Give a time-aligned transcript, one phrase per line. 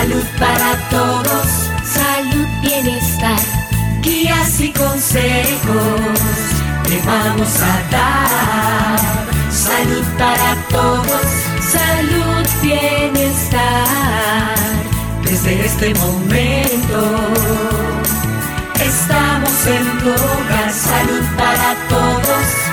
[0.00, 3.38] Salud para todos, salud, bienestar,
[4.00, 6.10] guías y consejos
[6.84, 8.98] te vamos a dar.
[9.50, 11.26] Salud para todos,
[11.60, 13.60] salud, bienestar.
[15.22, 17.18] Desde este momento
[18.82, 20.72] estamos en tu hogar.
[20.72, 22.70] Salud para todos.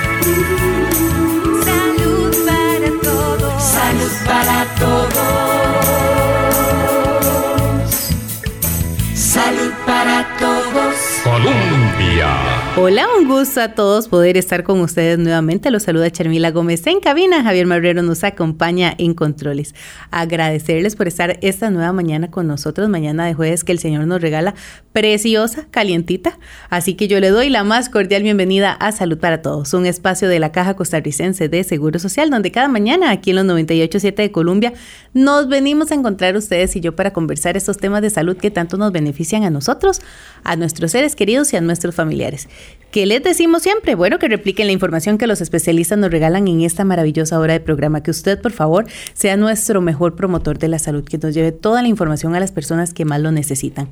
[12.17, 12.46] Colombia.
[12.79, 15.71] Hola, un gusto a todos poder estar con ustedes nuevamente.
[15.71, 17.41] Los saluda Charmila Gómez en cabina.
[17.41, 19.73] Javier Marrero nos acompaña en controles.
[20.11, 24.21] Agradecerles por estar esta nueva mañana con nosotros, mañana de jueves que el Señor nos
[24.21, 24.53] regala
[24.93, 26.37] preciosa, calientita.
[26.69, 30.29] Así que yo le doy la más cordial bienvenida a Salud para Todos, un espacio
[30.29, 34.31] de la Caja Costarricense de Seguro Social, donde cada mañana aquí en los 98.7 de
[34.31, 34.73] Colombia
[35.15, 38.77] nos venimos a encontrar ustedes y yo para conversar estos temas de salud que tanto
[38.77, 40.01] nos benefician a nosotros,
[40.43, 42.47] a nuestros seres queridos y a nuestros familiares.
[42.91, 43.95] ¿Qué les decimos siempre?
[43.95, 47.59] Bueno, que repliquen la información que los especialistas nos regalan en esta maravillosa hora de
[47.59, 48.01] programa.
[48.01, 51.81] Que usted, por favor, sea nuestro mejor promotor de la salud, que nos lleve toda
[51.81, 53.89] la información a las personas que más lo necesitan.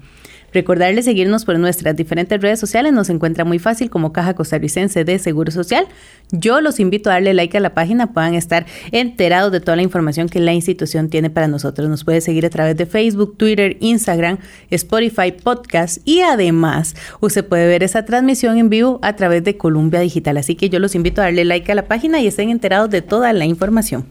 [0.55, 2.93] Recordarles seguirnos por nuestras diferentes redes sociales.
[2.93, 5.85] Nos encuentra muy fácil como Caja Costarricense de Seguro Social.
[6.31, 9.81] Yo los invito a darle like a la página, puedan estar enterados de toda la
[9.81, 11.89] información que la institución tiene para nosotros.
[11.89, 14.37] Nos puede seguir a través de Facebook, Twitter, Instagram,
[14.69, 19.99] Spotify, podcast y además usted puede ver esa transmisión en vivo a través de Columbia
[19.99, 20.37] Digital.
[20.37, 23.01] Así que yo los invito a darle like a la página y estén enterados de
[23.01, 24.05] toda la información.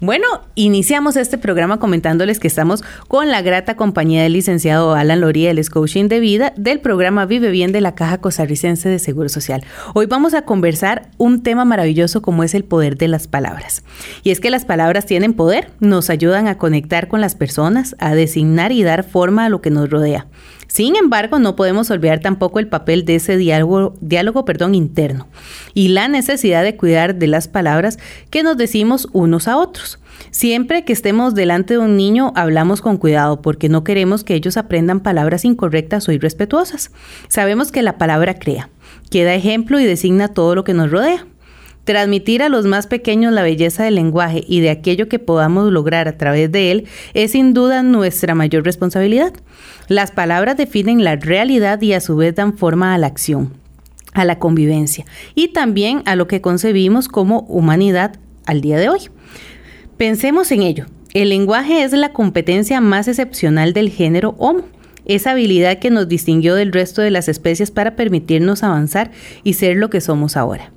[0.00, 5.50] Bueno, iniciamos este programa comentándoles que estamos con la grata compañía del licenciado Alan Loría,
[5.50, 9.62] el coaching de vida del programa Vive Bien de la Caja Costarricense de Seguro Social.
[9.94, 13.82] Hoy vamos a conversar un tema maravilloso como es el poder de las palabras.
[14.22, 18.14] Y es que las palabras tienen poder, nos ayudan a conectar con las personas, a
[18.14, 20.26] designar y dar forma a lo que nos rodea.
[20.70, 25.26] Sin embargo, no podemos olvidar tampoco el papel de ese diálogo, diálogo perdón, interno
[25.74, 27.98] y la necesidad de cuidar de las palabras
[28.30, 29.98] que nos decimos unos a otros.
[30.30, 34.56] Siempre que estemos delante de un niño, hablamos con cuidado porque no queremos que ellos
[34.56, 36.92] aprendan palabras incorrectas o irrespetuosas.
[37.26, 38.70] Sabemos que la palabra crea,
[39.10, 41.26] que da ejemplo y designa todo lo que nos rodea.
[41.84, 46.08] Transmitir a los más pequeños la belleza del lenguaje y de aquello que podamos lograr
[46.08, 49.32] a través de él es sin duda nuestra mayor responsabilidad.
[49.88, 53.54] Las palabras definen la realidad y a su vez dan forma a la acción,
[54.12, 55.04] a la convivencia
[55.34, 58.16] y también a lo que concebimos como humanidad
[58.46, 59.00] al día de hoy.
[59.96, 60.86] Pensemos en ello.
[61.12, 64.64] El lenguaje es la competencia más excepcional del género Homo
[65.06, 69.10] esa habilidad que nos distinguió del resto de las especies para permitirnos avanzar
[69.42, 70.72] y ser lo que somos ahora.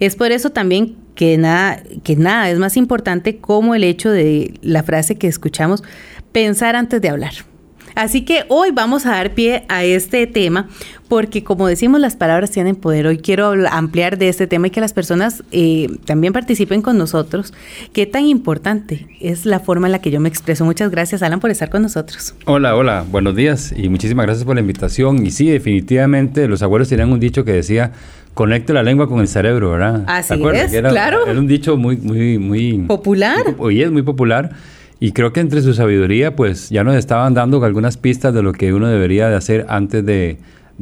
[0.00, 4.54] Es por eso también que nada, que nada es más importante como el hecho de
[4.62, 5.82] la frase que escuchamos,
[6.32, 7.32] pensar antes de hablar.
[7.94, 10.68] Así que hoy vamos a dar pie a este tema
[11.08, 13.06] porque como decimos las palabras tienen poder.
[13.08, 17.52] Hoy quiero ampliar de este tema y que las personas eh, también participen con nosotros.
[17.92, 20.64] Qué tan importante es la forma en la que yo me expreso.
[20.64, 22.34] Muchas gracias Alan por estar con nosotros.
[22.46, 25.26] Hola, hola, buenos días y muchísimas gracias por la invitación.
[25.26, 27.92] Y sí, definitivamente los abuelos tenían un dicho que decía
[28.34, 30.04] conecte la lengua con el cerebro, ¿verdad?
[30.06, 31.26] Así es, claro.
[31.26, 33.54] Era un dicho muy, muy, muy popular.
[33.58, 34.50] Hoy es muy popular.
[35.02, 38.52] Y creo que entre su sabiduría, pues ya nos estaban dando algunas pistas de lo
[38.52, 40.38] que uno debería de hacer antes de,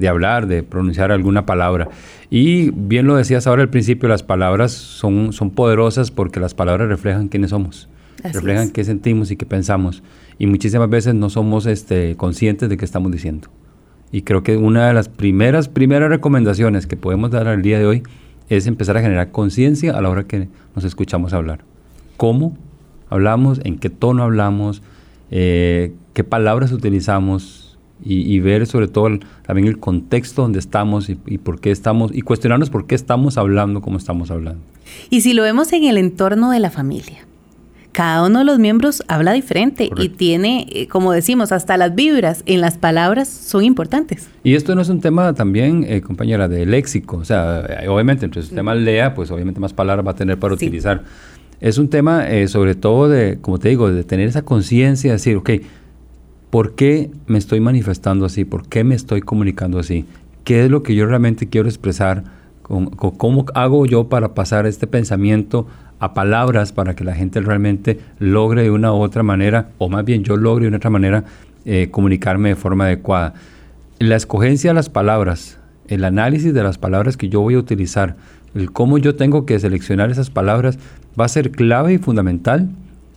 [0.09, 1.89] hablar, de pronunciar alguna palabra.
[2.29, 6.89] Y bien lo decías ahora al principio, las palabras son, son poderosas porque las palabras
[6.89, 7.89] reflejan quiénes somos,
[8.25, 10.03] reflejan qué sentimos y qué pensamos.
[10.37, 13.49] Y muchísimas veces no somos este, conscientes de qué estamos diciendo.
[14.11, 17.87] Y creo que una de las primeras, primeras recomendaciones que podemos dar al día de
[17.87, 18.03] hoy
[18.49, 21.61] es empezar a generar conciencia a la hora que nos escuchamos hablar.
[22.17, 22.57] ¿Cómo
[23.11, 24.83] hablamos, en qué tono hablamos,
[25.31, 31.61] eh, qué palabras utilizamos y, ver sobre todo también el contexto donde estamos y, por
[31.61, 34.61] qué estamos y cuestionarnos por qué estamos hablando como estamos hablando.
[35.11, 37.27] Y si lo vemos en el entorno de la familia,
[37.99, 42.45] cada uno de los miembros habla diferente y tiene, eh, como decimos, hasta las vibras
[42.47, 44.29] en las palabras son importantes.
[44.45, 47.17] Y esto no es un tema también, eh, compañera, de léxico.
[47.17, 50.55] O sea, obviamente, entre el tema lea, pues obviamente más palabras va a tener para
[50.55, 51.03] utilizar.
[51.61, 55.15] Es un tema eh, sobre todo de, como te digo, de tener esa conciencia, de
[55.15, 55.51] decir, ok,
[56.51, 58.45] ¿por qué me estoy manifestando así?
[58.45, 60.05] ¿Por qué me estoy comunicando así?
[60.45, 62.23] ¿Qué es lo que yo realmente quiero expresar?
[62.63, 65.67] ¿Cómo, hago yo para pasar este pensamiento
[65.99, 70.05] a palabras para que la gente realmente logre de una u otra manera, o más
[70.05, 71.25] bien yo logre de una otra manera
[71.65, 73.35] eh, comunicarme de forma adecuada?
[73.99, 75.59] La escogencia de las palabras,
[75.89, 78.17] el análisis de las palabras que yo voy a utilizar,
[78.55, 80.79] el cómo yo tengo que seleccionar esas palabras
[81.19, 82.69] va a ser clave y fundamental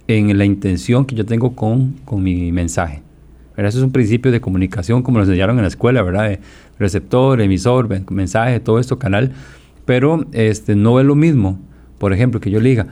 [0.07, 3.03] en la intención que yo tengo con, con mi mensaje.
[3.57, 6.29] Eso es un principio de comunicación como nos enseñaron en la escuela, ¿verdad?
[6.29, 6.39] De
[6.79, 9.33] receptor, emisor, mensaje, todo esto, canal.
[9.85, 11.59] Pero este, no es lo mismo,
[12.01, 12.87] por ejemplo, que yo le diga,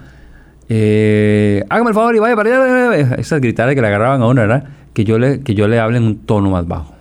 [0.70, 3.16] eh, hágame el favor y vaya para allá.
[3.18, 4.66] Esas gritadas que le agarraban a uno, ¿verdad?
[4.94, 6.94] Que yo le, que yo le hable en un tono más bajo.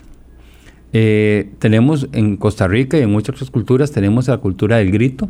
[0.95, 5.29] Eh, tenemos en Costa Rica y en muchas otras culturas, tenemos la cultura del grito.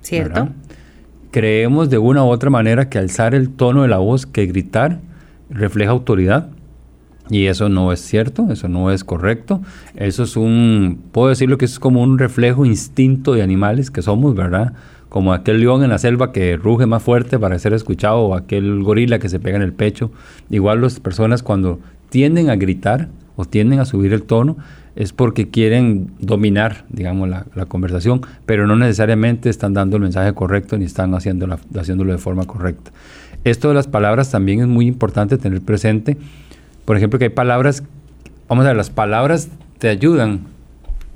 [0.00, 0.48] Cierto.
[1.30, 5.00] Creemos de una u otra manera que alzar el tono de la voz, que gritar,
[5.50, 6.48] refleja autoridad.
[7.28, 9.60] Y eso no es cierto, eso no es correcto.
[9.94, 14.34] Eso es un, puedo decirlo que es como un reflejo instinto de animales que somos,
[14.34, 14.72] ¿verdad?
[15.14, 18.82] Como aquel león en la selva que ruge más fuerte para ser escuchado o aquel
[18.82, 20.10] gorila que se pega en el pecho.
[20.50, 21.78] Igual las personas cuando
[22.10, 24.56] tienden a gritar o tienden a subir el tono
[24.96, 30.78] es porque quieren dominar, digamos, la, conversación, pero no necesariamente están dando el mensaje correcto
[30.78, 32.90] ni están haciéndolo, haciéndolo de forma correcta.
[33.44, 36.16] Esto de las palabras también es muy importante tener presente
[36.84, 37.82] por ejemplo, que hay palabras,
[38.48, 40.40] vamos a ver, las palabras te ayudan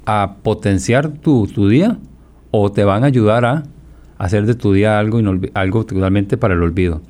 [0.07, 1.99] a potenciar tu, día
[2.51, 3.65] o te van a ayudar a
[4.19, 5.21] hacer de tu día algo,
[5.55, 7.03] algo totalmente para el olvido.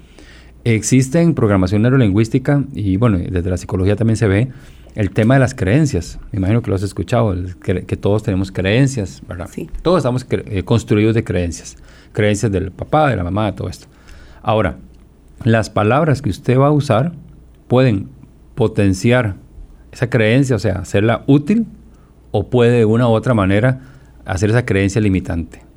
[0.65, 4.49] Existe en programación neurolingüística y bueno, desde la psicología también se ve
[4.95, 6.19] el tema de las creencias.
[6.33, 9.49] Me imagino que lo has escuchado, que, todos tenemos creencias, ¿verdad?
[9.51, 9.71] Sí.
[9.83, 11.77] Todos estamos eh, construidos de creencias.
[12.13, 13.87] Creencias del papá, de la mamá, de todo esto.
[14.43, 14.77] Ahora,
[15.45, 17.13] las palabras que usted va a usar
[17.69, 18.09] pueden
[18.55, 19.37] potenciar
[19.93, 21.67] esa creencia, o sea, hacerla útil,
[22.31, 23.81] o puede de una u otra manera
[24.25, 25.68] hacer esa creencia limitante.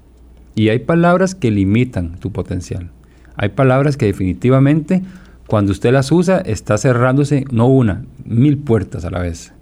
[0.55, 2.89] Y hay palabras que limitan tu potencial.
[3.35, 5.01] Hay palabras que definitivamente
[5.47, 9.53] cuando usted las usa está cerrándose no una, mil puertas a la vez.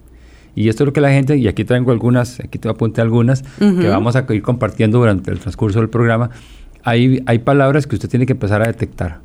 [0.54, 3.42] Y esto es lo que la gente, y aquí traigo algunas, aquí te apunté algunas,
[3.58, 6.30] que vamos a ir compartiendo durante el transcurso del programa.
[6.82, 9.20] Hay, hay palabras que usted tiene que empezar a detectar.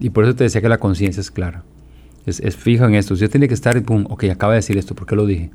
[0.00, 1.62] Y por eso te decía que la conciencia es clara.
[2.26, 3.14] Es, es fijo en esto.
[3.14, 5.50] Usted tiene que estar, pum, ok, acaba de decir esto, ¿por qué lo dije?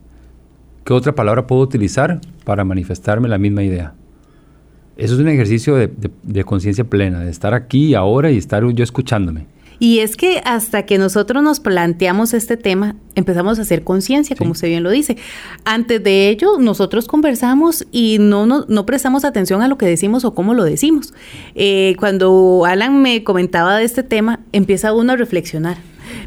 [0.85, 3.93] ¿Qué otra palabra puedo utilizar para manifestarme la misma idea?
[4.97, 9.45] Eso es un ejercicio de, conciencia plena, de estar aquí ahora y estar yo escuchándome.
[9.79, 14.53] Y es que hasta que nosotros nos planteamos este tema, empezamos a hacer conciencia, como
[14.53, 15.17] usted bien lo dice.
[15.65, 20.33] Antes de ello, nosotros conversamos y no, no, prestamos atención a lo que decimos o
[20.33, 21.13] cómo lo decimos.
[21.53, 25.77] Eh, cuando Alan me comentaba de este tema, empieza uno a reflexionar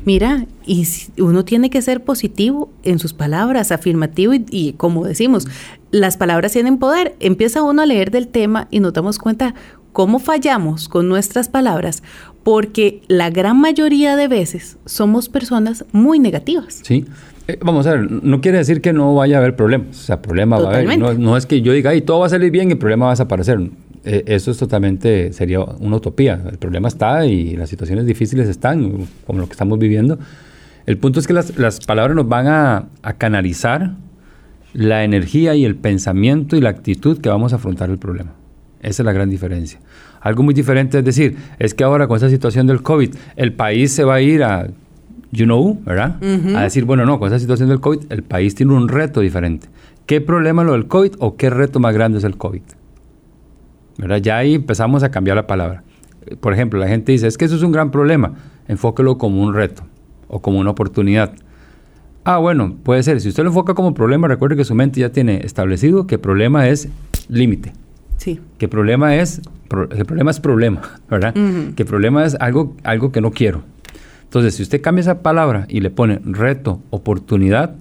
[0.04, 0.86] mira, y
[1.18, 5.46] uno tiene que ser positivo en sus palabras, afirmativo y, como decimos,
[5.90, 7.14] las palabras tienen poder.
[7.20, 9.54] Empieza uno a leer del tema y nos damos cuenta
[9.92, 12.02] cómo fallamos con nuestras palabras,
[12.42, 16.80] porque la gran mayoría de veces somos personas muy negativas.
[16.82, 17.06] Sí.
[17.48, 19.98] Eh, vamos a ver, no quiere decir que no vaya a haber problemas.
[19.98, 20.98] O sea, problema va a haber.
[20.98, 23.06] No, no, es que yo diga, y todo va a salir bien y el problema
[23.06, 23.58] va a desaparecer.
[24.04, 26.42] Eh, eso es totalmente, sería una utopía.
[26.50, 30.18] El problema está y las situaciones difíciles están, como lo que estamos viviendo.
[30.86, 33.92] El punto es que las, las palabras nos van a, a, canalizar
[34.72, 38.32] la energía y el pensamiento y la actitud que vamos a afrontar el problema.
[38.80, 39.78] Esa es la gran diferencia.
[40.20, 43.92] Algo muy diferente es decir, es que ahora con esta situación del COVID, el país
[43.92, 44.68] se va a ir a,
[45.32, 46.16] you know, ¿verdad?
[46.56, 49.68] A decir, bueno, no, con esta situación del COVID, el país tiene un reto diferente.
[50.06, 52.62] ¿Qué problema es lo del COVID o qué reto más grande es el COVID?
[54.20, 55.82] Ya ahí empezamos a cambiar la palabra.
[56.40, 58.34] Por ejemplo, la gente dice, es que eso es un gran problema,
[58.68, 59.82] enfóquelo como un reto
[60.28, 61.32] o como una oportunidad.
[62.24, 63.20] Ah, bueno, puede ser.
[63.20, 66.68] Si usted lo enfoca como problema, recuerde que su mente ya tiene establecido que problema
[66.68, 66.88] es
[67.28, 67.72] límite.
[68.18, 68.38] Sí.
[68.58, 69.40] Que problema es,
[69.92, 71.34] el problema es problema, ¿verdad?
[71.74, 73.62] Que problema es algo, algo que no quiero.
[74.24, 77.74] Entonces, si usted cambia esa palabra y le pone reto, oportunidad,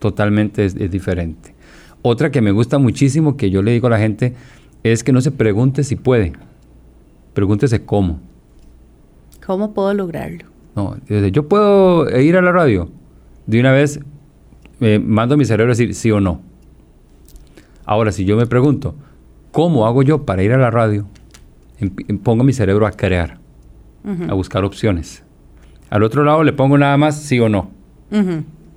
[0.00, 1.54] totalmente es diferente.
[2.02, 4.34] Otra que me gusta muchísimo, que yo le digo a la gente,
[4.92, 6.32] es que no se pregunte si puede,
[7.34, 8.20] pregúntese cómo.
[9.44, 10.46] ¿Cómo puedo lograrlo?
[10.74, 12.90] No, yo puedo ir a la radio.
[13.46, 14.00] De una vez
[14.78, 16.40] me mando a mi cerebro a decir sí o no.
[17.84, 18.94] Ahora, si yo me pregunto,
[19.52, 21.06] ¿cómo hago yo para ir a la radio?
[21.78, 23.38] Em, pongo mi cerebro a crear,
[24.28, 25.22] a buscar opciones.
[25.88, 27.70] Al otro lado le pongo nada más sí o no.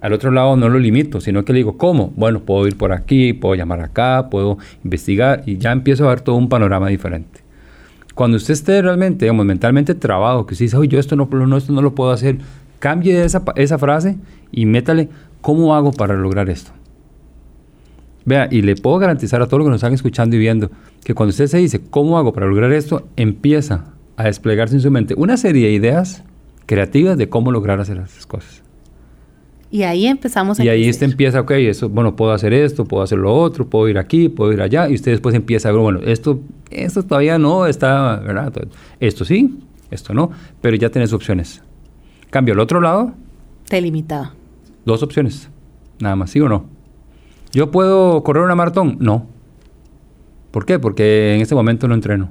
[0.01, 2.13] Al otro lado no lo limito, sino que le digo, ¿cómo?
[2.15, 6.21] Bueno, puedo ir por aquí, puedo llamar acá, puedo investigar y ya empiezo a ver
[6.21, 7.41] todo un panorama diferente.
[8.15, 11.57] Cuando usted esté realmente, digamos, mentalmente trabado, que usted dice, oye, yo esto no, no,
[11.57, 12.37] esto no lo puedo hacer,
[12.79, 14.17] cambie esa, esa frase
[14.51, 15.09] y métale,
[15.41, 16.71] ¿cómo hago para lograr esto?
[18.25, 20.69] Vea, y le puedo garantizar a todos los que nos están escuchando y viendo
[21.03, 23.07] que cuando usted se dice, ¿cómo hago para lograr esto?
[23.15, 23.85] Empieza
[24.17, 26.23] a desplegarse en su mente una serie de ideas
[26.65, 28.68] creativas de cómo lograr hacer esas cosas.
[29.71, 33.03] Y ahí empezamos a Y ahí usted empieza, ok, eso, bueno, puedo hacer esto, puedo
[33.03, 35.81] hacer lo otro, puedo ir aquí, puedo ir allá, y usted después empieza a ver,
[35.81, 36.39] bueno, esto,
[36.71, 38.51] esto todavía no está, ¿verdad?
[38.99, 39.59] Esto sí,
[39.91, 41.61] esto no, pero ya tienes opciones.
[42.31, 43.13] Cambio al otro lado.
[43.67, 44.33] Te limitaba.
[44.85, 45.49] Dos opciones,
[45.99, 46.65] nada más, ¿sí o no?
[47.51, 48.97] ¿Yo puedo correr una maratón?
[48.99, 49.27] No.
[50.51, 50.79] ¿Por qué?
[50.79, 52.29] Porque en este momento no entreno.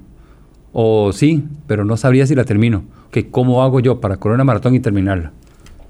[0.72, 2.82] O sí, pero no sabría si la termino.
[3.10, 5.32] que ¿Cómo hago yo para correr una maratón y terminarla?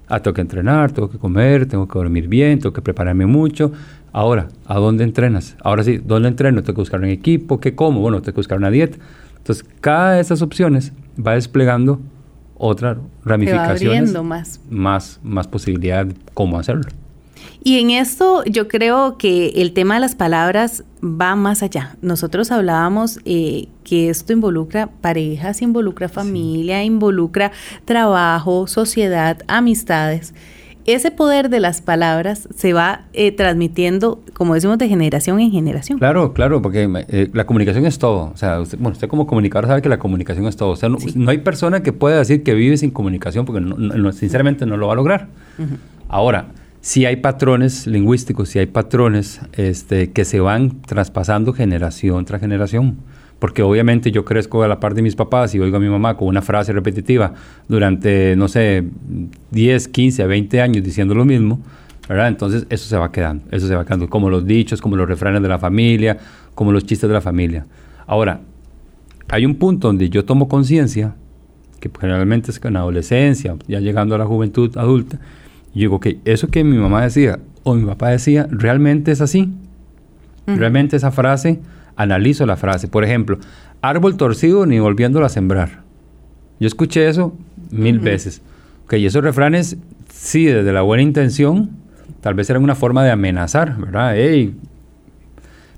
[0.08, 3.72] Ah, tengo que entrenar, tengo que comer, tengo que dormir bien, tengo que prepararme mucho.
[4.12, 5.56] Ahora, ¿a dónde entrenas?
[5.62, 6.62] Ahora sí, ¿dónde entreno?
[6.62, 8.00] Tengo que buscar un equipo, ¿qué como?
[8.00, 8.98] Bueno, tengo que buscar una dieta.
[9.36, 10.92] Entonces, cada de esas opciones
[11.24, 12.00] va desplegando
[12.56, 14.12] otras ramificaciones.
[14.22, 14.60] más.
[14.70, 16.84] Más, más posibilidad de cómo hacerlo.
[17.62, 21.96] Y en esto yo creo que el tema de las palabras va más allá.
[22.02, 27.52] Nosotros hablábamos eh, que esto involucra parejas, involucra familia, involucra
[27.84, 30.34] trabajo, sociedad, amistades.
[30.86, 35.98] Ese poder de las palabras se va eh, transmitiendo, como decimos, de generación en generación.
[35.98, 38.30] Claro, claro, porque eh, la comunicación es todo.
[38.32, 40.70] O sea, usted, bueno, usted como comunicador sabe que la comunicación es todo.
[40.70, 40.98] O sea, no,
[41.30, 43.62] hay persona que pueda decir que vive sin comunicación porque
[44.14, 45.28] sinceramente no lo va a lograr.
[46.08, 46.46] Ahora,
[46.80, 52.98] si hay patrones lingüísticos, si hay patrones este, que se van traspasando generación tras generación.
[53.38, 56.16] Porque obviamente yo crezco a la par de mis papás y oigo a mi mamá
[56.16, 57.34] con una frase repetitiva
[57.68, 58.84] durante, no sé,
[59.52, 61.60] 10, 15, 20 años diciendo lo mismo,
[62.08, 62.28] ¿verdad?
[62.28, 65.40] Entonces eso se va quedando, eso se va quedando, como los dichos, como los refranes
[65.40, 66.18] de la familia,
[66.56, 67.64] como los chistes de la familia.
[68.08, 68.40] Ahora,
[69.28, 71.14] hay un punto donde yo tomo conciencia,
[71.78, 75.20] que generalmente es en la adolescencia, ya llegando a la juventud adulta,
[75.74, 79.52] y digo, ok, eso que mi mamá decía o mi papá decía, ¿realmente es así?
[80.46, 81.60] ¿Realmente esa frase?
[81.94, 82.88] Analizo la frase.
[82.88, 83.38] Por ejemplo,
[83.82, 85.82] árbol torcido ni volviéndolo a sembrar.
[86.58, 87.36] Yo escuché eso
[87.70, 88.40] mil veces.
[88.84, 89.76] Ok, y esos refranes,
[90.10, 91.70] sí, desde la buena intención,
[92.22, 94.16] tal vez eran una forma de amenazar, ¿verdad?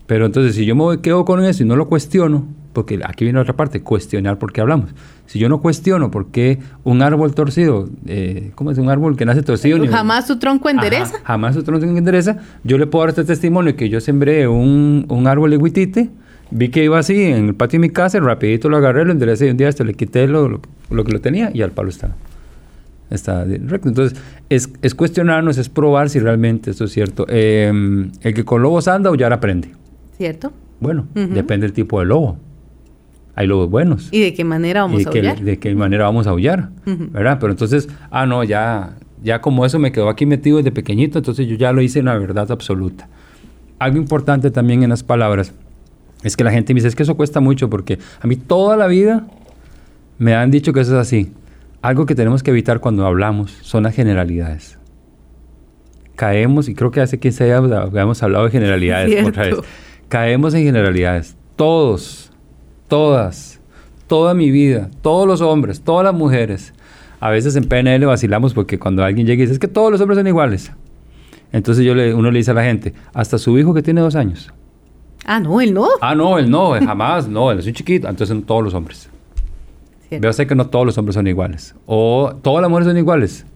[0.06, 3.40] Pero entonces, si yo me quedo con eso y no lo cuestiono, porque aquí viene
[3.40, 4.90] otra parte, cuestionar por qué hablamos.
[5.30, 9.24] Si yo no cuestiono por qué un árbol torcido, eh, ¿cómo es un árbol que
[9.24, 9.78] nace torcido?
[9.86, 11.20] Jamás su tronco endereza.
[11.22, 12.38] jamás su tronco endereza.
[12.64, 16.10] Yo le puedo dar este testimonio que yo sembré un, un árbol de huitite,
[16.50, 19.46] vi que iba así en el patio de mi casa, rapidito lo agarré, lo enderecé
[19.46, 20.60] y un día hasta le quité lo,
[20.90, 22.16] lo, que lo tenía y al palo está,
[23.08, 23.88] está recto.
[23.88, 24.18] Entonces,
[24.48, 27.24] es, es, cuestionarnos, es probar si realmente esto es cierto.
[27.28, 29.70] Em, el que con lobos anda o ya aprende.
[30.16, 30.52] ¿Cierto?
[30.80, 32.36] Bueno, depende del tipo de lobo
[33.40, 34.08] hay lobos buenos.
[34.10, 35.40] ¿Y de qué manera vamos a aullar?
[35.40, 37.38] De qué manera vamos a aullar, ¿verdad?
[37.40, 41.48] Pero entonces, ah, no, ya, ya como eso me quedó aquí metido desde pequeñito, entonces
[41.48, 43.08] yo ya lo hice en la verdad absoluta.
[43.78, 45.54] Algo importante también en las palabras
[46.22, 48.76] es que la gente me dice, es que eso cuesta mucho porque a mí toda
[48.76, 49.26] la vida
[50.18, 51.32] me han dicho que eso es así.
[51.80, 54.78] Algo que tenemos que evitar cuando hablamos son las generalidades.
[56.14, 59.56] Caemos, y creo que hace 15 años habíamos hablado de generalidades otra vez.
[60.10, 61.36] Caemos en generalidades.
[61.56, 62.29] Todos
[62.90, 63.60] todas,
[64.06, 66.74] toda mi vida, todos los hombres, todas las mujeres.
[67.20, 70.00] A veces en PNL vacilamos porque cuando alguien llega y dice, es que todos los
[70.02, 70.72] hombres son iguales.
[71.52, 74.16] Entonces yo le, uno le dice a la gente, hasta su hijo que tiene dos
[74.16, 74.52] años.
[75.24, 75.86] Ah, no, él no.
[76.00, 78.08] Ah, no, él no, jamás, no, él es un chiquito.
[78.08, 79.08] Entonces son todos los hombres.
[80.10, 81.76] Veo sé que no todos los hombres son iguales.
[81.86, 83.46] O todas las mujeres son iguales.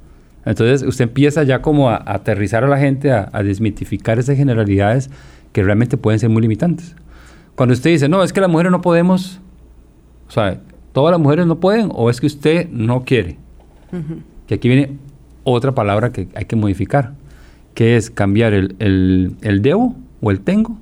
[0.45, 5.11] Entonces usted empieza ya como a, aterrizar a la gente, a, a, desmitificar esas generalidades
[5.53, 6.95] que realmente pueden ser muy limitantes.
[7.56, 9.40] Cuando usted dice, no, es que las mujeres no podemos,
[10.28, 10.61] o sea,
[10.92, 13.38] todas las mujeres no pueden o es que usted no quiere.
[14.46, 14.99] Que aquí viene
[15.44, 17.12] otra palabra que hay que modificar,
[17.75, 20.78] que es cambiar el, el debo o el tengo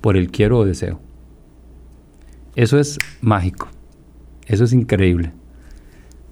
[0.00, 1.00] por el quiero o deseo.
[2.54, 3.68] Eso es mágico,
[4.46, 5.32] eso es increíble.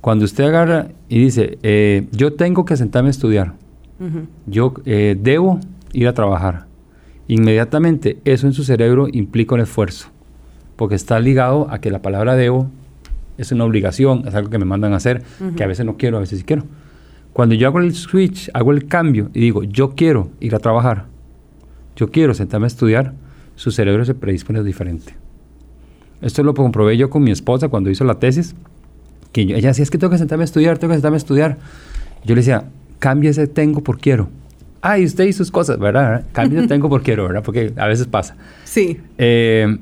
[0.01, 3.55] Cuando usted agarra y dice, eh, yo tengo que sentarme a estudiar,
[4.47, 5.61] yo eh, debo
[5.93, 6.67] ir a trabajar,
[7.29, 10.09] inmediatamente eso en su cerebro implica un esfuerzo,
[10.77, 12.71] porque está ligado a que la palabra debo
[13.39, 15.23] es una obligación, es algo que me mandan a hacer,
[15.57, 16.65] que a veces no quiero, a veces sí quiero.
[17.33, 21.07] Cuando yo hago el switch, hago el cambio y digo, yo quiero ir a trabajar,
[21.97, 23.15] yo quiero sentarme a estudiar,
[23.57, 25.17] su cerebro se predispone diferente.
[26.21, 28.55] Esto lo comprobé yo con mi esposa cuando hizo la tesis,
[29.33, 31.59] que ella decía, es que tengo que sentarme a estudiar, tengo que sentarme a estudiar.
[32.25, 32.67] Yo le decía,
[33.01, 34.29] cambia ese tengo por quiero
[34.85, 36.25] ay, usted y sus cosas, ¿verdad?
[36.33, 37.43] Cambio tengo por quiero, ¿verdad?
[37.43, 38.37] Porque a veces pasa.
[38.65, 39.01] Sí.
[39.17, 39.79] Eh,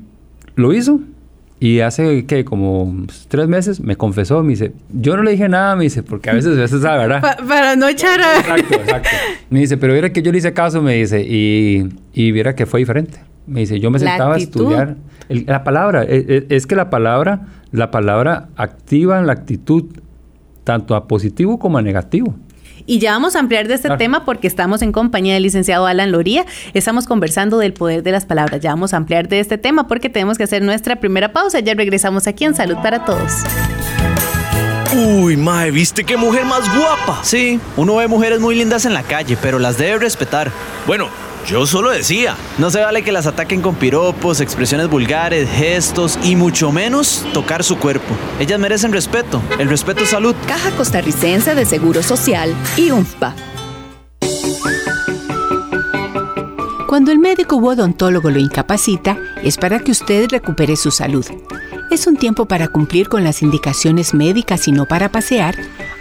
[0.55, 1.01] lo hizo
[1.59, 5.75] y hace que como tres meses me confesó, me dice, yo no le dije nada,
[5.75, 7.21] me dice, porque a veces, a veces, ¿verdad?
[7.47, 8.39] para no echar a...
[8.39, 9.09] Exacto, exacto.
[9.49, 12.65] Me dice, pero viera que yo le hice caso, me dice, y, y viera que
[12.65, 13.19] fue diferente.
[13.45, 14.95] Me dice, yo me sentaba a estudiar.
[15.27, 19.83] la palabra, es, e, es, que la palabra, la palabra activa la actitud
[20.63, 22.35] tanto a positivo como a negativo.
[22.85, 26.11] Y ya vamos a ampliar de este tema porque estamos en compañía del licenciado Alan
[26.11, 26.45] Loría.
[26.73, 28.61] Estamos conversando del poder de las palabras.
[28.61, 31.59] Ya vamos a ampliar de este tema porque tenemos que hacer nuestra primera pausa.
[31.59, 33.31] Ya regresamos aquí en Salud para Todos.
[34.95, 37.19] Uy, mae, ¿viste qué mujer más guapa?
[37.23, 40.51] Sí, uno ve mujeres muy lindas en la calle, pero las debe respetar.
[40.85, 41.07] Bueno,
[41.45, 42.35] yo solo decía.
[42.57, 47.63] No se vale que las ataquen con piropos, expresiones vulgares, gestos y mucho menos tocar
[47.63, 48.15] su cuerpo.
[48.39, 49.41] Ellas merecen respeto.
[49.59, 50.35] El respeto es salud.
[50.47, 53.35] Caja Costarricense de Seguro Social y UNFPA.
[56.87, 61.25] Cuando el médico u odontólogo lo incapacita, es para que usted recupere su salud.
[61.89, 65.55] Es un tiempo para cumplir con las indicaciones médicas y no para pasear,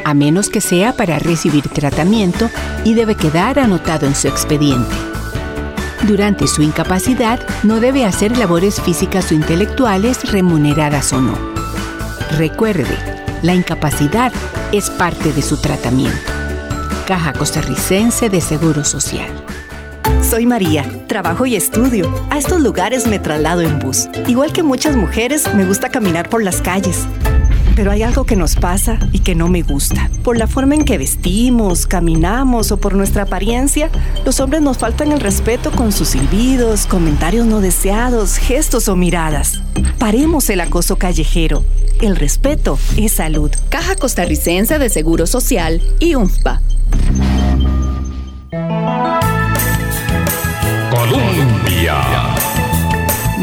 [0.05, 2.51] a menos que sea para recibir tratamiento
[2.85, 5.12] y debe quedar anotado en su expediente.
[6.06, 11.38] Durante su incapacidad, no debe hacer labores físicas o intelectuales remuneradas o no.
[12.37, 12.99] Recuerde,
[13.42, 14.32] la incapacidad
[14.73, 16.18] es parte de su tratamiento.
[17.06, 19.30] Caja Costarricense de Seguro Social.
[20.28, 22.12] Soy María, trabajo y estudio.
[22.30, 24.09] A estos lugares me traslado en bus.
[24.26, 27.06] Igual que muchas mujeres, me gusta caminar por las calles.
[27.75, 30.11] Pero hay algo que nos pasa y que no me gusta.
[30.23, 33.91] Por la forma en que vestimos, caminamos o por nuestra apariencia,
[34.25, 39.62] los hombres nos faltan el respeto con sus silbidos, comentarios no deseados, gestos o miradas.
[39.99, 41.64] Paremos el acoso callejero.
[42.00, 43.50] El respeto es salud.
[43.69, 46.61] Caja Costarricense de Seguro Social y UNFPA.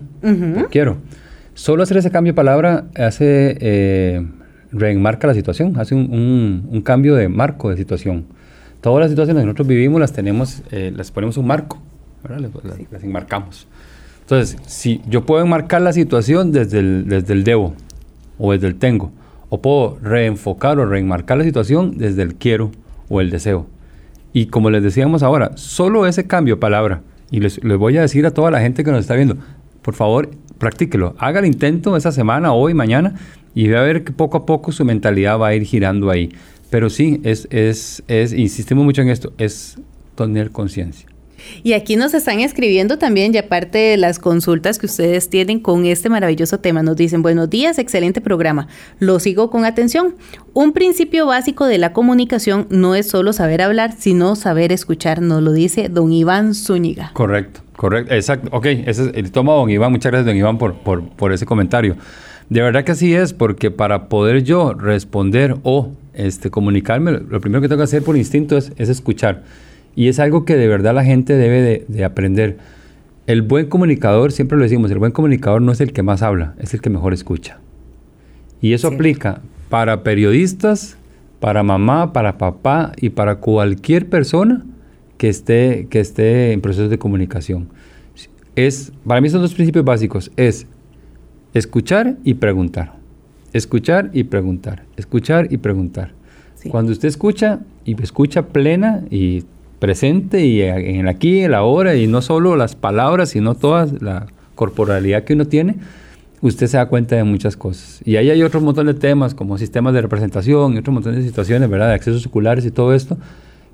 [0.69, 0.97] quiero.
[1.53, 4.27] Solo hacer ese cambio de palabra hace, eh,
[4.71, 8.25] reenmarca la situación, hace un, un, cambio de marco de situación.
[8.81, 11.81] Todas las situaciones que nosotros vivimos las tenemos, eh, las ponemos un marco,
[12.27, 12.49] ¿verdad?
[12.63, 13.67] Las, las, enmarcamos.
[14.21, 17.73] Entonces, si yo puedo enmarcar la situación desde el, desde el debo
[18.37, 19.11] o desde el tengo,
[19.49, 22.71] o puedo reenfocar o reenmarcar la situación desde el quiero
[23.09, 23.67] o el deseo.
[24.33, 28.01] Y como les decíamos ahora, solo ese cambio de palabra, y les, les voy a
[28.01, 29.37] decir a toda la gente que nos está viendo,
[29.81, 31.15] por favor, practíquelo.
[31.17, 33.15] Haga el intento esa semana, hoy, mañana,
[33.55, 36.31] y va a ver que poco a poco su mentalidad va a ir girando ahí.
[36.69, 39.79] Pero sí, es, es, es insistimos mucho en esto, es
[40.15, 41.07] tener conciencia.
[41.63, 45.85] Y aquí nos están escribiendo también, y aparte de las consultas que ustedes tienen con
[45.85, 48.67] este maravilloso tema, nos dicen, buenos días, excelente programa,
[48.99, 50.15] lo sigo con atención.
[50.53, 55.41] Un principio básico de la comunicación no es solo saber hablar, sino saber escuchar, nos
[55.41, 57.11] lo dice don Iván Zúñiga.
[57.13, 58.49] Correcto, correcto, exacto.
[58.51, 61.97] Ok, ese es el toma don Iván, muchas gracias don Iván por, por, ese comentario.
[62.49, 67.61] De verdad que así es, porque para poder yo responder o este, comunicarme, lo primero
[67.61, 69.43] que tengo que hacer por instinto es escuchar.
[69.97, 72.57] Y es algo que de verdad la gente debe de, de, aprender.
[73.25, 76.53] El buen comunicador, siempre lo decimos, el buen comunicador no es el que más habla,
[76.59, 77.57] es el que mejor escucha.
[78.61, 78.93] Y eso sí.
[78.95, 80.97] aplica para periodistas,
[81.39, 84.63] para mamá, para papá y para cualquier persona
[85.17, 87.67] que esté, que esté en procesos de comunicación.
[88.55, 90.31] Es, para mí son dos principios básicos.
[90.37, 90.67] Es
[91.55, 92.93] escuchar y preguntar.
[93.51, 94.83] Escuchar y preguntar.
[94.95, 96.11] Escuchar y preguntar.
[96.53, 96.69] Sí.
[96.69, 99.43] Cuando usted escucha y escucha plena y
[99.79, 104.27] presente y en el aquí, la ahora, y no solo las palabras, sino toda la
[104.55, 105.77] corporalidad que uno tiene,
[106.41, 108.01] usted se da cuenta de muchas cosas.
[108.05, 111.23] Y ahí hay otro montón de temas, como sistemas de representación y otro montón de
[111.23, 111.89] situaciones, ¿verdad?
[111.89, 113.17] De accesos oculares y todo esto.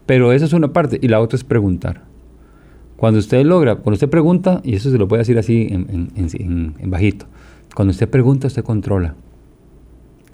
[0.06, 1.00] Pero eso es una parte.
[1.02, 2.04] Y la otra es preguntar.
[2.98, 6.89] Cuando usted logra, cuando usted pregunta, y eso se lo puede decir así en, en
[6.89, 7.26] bajito,
[7.76, 9.16] cuando usted pregunta, usted controla.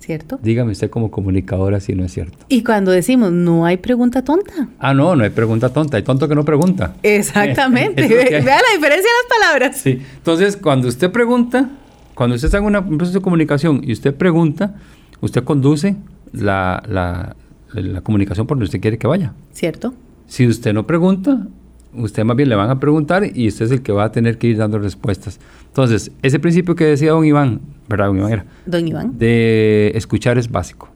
[0.10, 0.40] ¿Cierto?
[0.42, 2.36] Dígame usted como comunicadora si no es cierto.
[2.48, 4.68] Y cuando decimos no hay pregunta tonta.
[4.80, 6.96] Ah, no, no hay pregunta tonta, hay tonto que no pregunta.
[7.04, 8.08] Exactamente.
[8.08, 9.78] Vea la diferencia de las palabras.
[9.78, 10.02] Sí.
[10.18, 11.70] Entonces, cuando usted pregunta,
[12.16, 14.74] cuando usted está en una, un proceso de comunicación y usted pregunta,
[15.22, 15.96] usted conduce
[16.32, 17.36] la, la,
[17.74, 19.34] la comunicación por donde usted quiere que vaya.
[19.54, 19.94] ¿Cierto?
[20.26, 21.46] Si usted no pregunta,
[21.94, 24.38] usted más bien le van a preguntar y usted es el que va a tener
[24.38, 25.40] que ir dando respuestas.
[25.68, 28.32] Entonces, ese principio que decía don Iván, ¿verdad, don Iván?
[28.32, 29.18] Era, don Iván.
[29.18, 30.90] De escuchar es básico.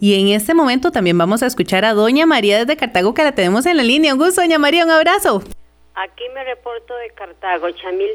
[0.00, 3.32] Y en este momento también vamos a escuchar a doña María desde Cartago, que la
[3.32, 4.14] tenemos en la línea.
[4.14, 5.42] Un gusto, doña María, un abrazo.
[5.94, 8.08] Aquí me reporto de Cartago, Chamil,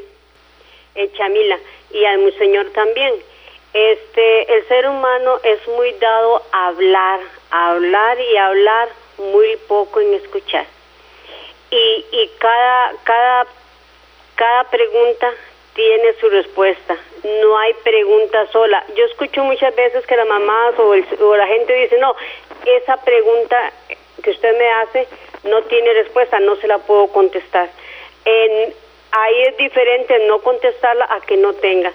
[0.96, 1.56] eh, Chamila,
[1.94, 3.12] y al señor también.
[3.72, 10.00] Este, el ser humano es muy dado a hablar, a hablar y hablar, muy poco
[10.00, 10.66] en escuchar.
[11.70, 13.46] Y, y cada, cada,
[14.34, 15.32] cada pregunta
[15.74, 16.96] tiene su respuesta.
[17.42, 18.84] No hay pregunta sola.
[18.94, 22.14] Yo escucho muchas veces que la mamá o, o la gente dice, no,
[22.64, 23.72] esa pregunta
[24.22, 25.06] que usted me hace
[25.44, 27.68] no tiene respuesta, no se la puedo contestar.
[28.24, 28.72] En,
[29.12, 31.92] ahí es diferente no contestarla a que no tenga.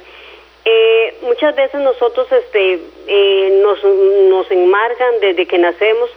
[0.63, 6.09] Eh, muchas veces nosotros este, eh, nos, nos enmarcan desde que nacemos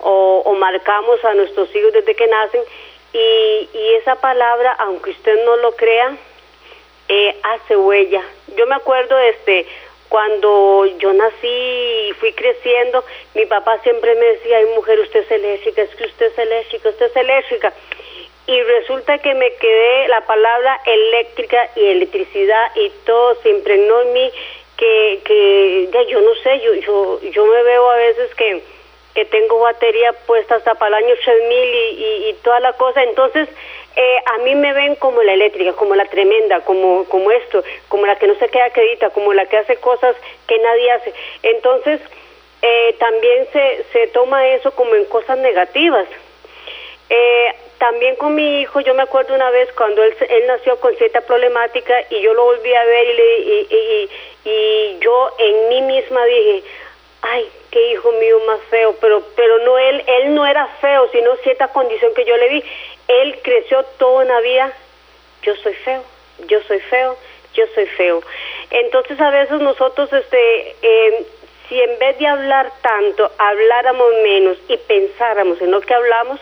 [0.00, 2.60] o, marcamos a nuestros hijos desde que nacen
[3.14, 6.16] y, y esa palabra, aunque usted no lo crea,
[7.08, 8.22] eh, hace huella.
[8.56, 9.66] Yo me acuerdo este
[10.08, 15.30] cuando yo nací y fui creciendo, mi papá siempre me decía, ay mujer, usted es
[15.30, 17.72] eléctrica, es que usted es eléctrica, usted es eléctrica.
[18.46, 24.12] Y resulta que me quedé la palabra eléctrica y electricidad y todo se impregnó en
[24.12, 24.32] mí
[24.76, 28.62] que, que ya yo no sé, yo, yo, yo me veo a veces que,
[29.14, 33.02] que tengo batería puesta hasta para el año 3000 y, y, y toda la cosa.
[33.02, 33.48] Entonces,
[33.96, 38.06] eh, a mí me ven como la eléctrica, como la tremenda, como, como esto, como
[38.06, 40.16] la que no se queda acredita, como la que hace cosas
[40.48, 41.14] que nadie hace.
[41.42, 42.00] Entonces,
[42.62, 46.06] eh, también se, se toma eso como en cosas negativas.
[47.08, 50.96] Eh, también con mi hijo, yo me acuerdo una vez cuando él, él nació con
[50.96, 55.68] cierta problemática y yo lo volví a ver y, le, y, y, y yo en
[55.68, 56.62] mí misma dije,
[57.22, 61.34] ay, qué hijo mío más feo, pero, pero no él, él no era feo, sino
[61.38, 62.64] cierta condición que yo le vi
[63.08, 64.72] él creció toda una vida,
[65.42, 66.02] yo soy feo,
[66.46, 67.16] yo soy feo,
[67.54, 68.22] yo soy feo.
[68.70, 71.26] Entonces a veces nosotros, este, eh,
[71.68, 76.40] si en vez de hablar tanto, habláramos menos y pensáramos en lo que hablamos,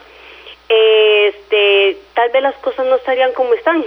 [0.69, 3.85] eh, este, tal vez las cosas no estarían como están.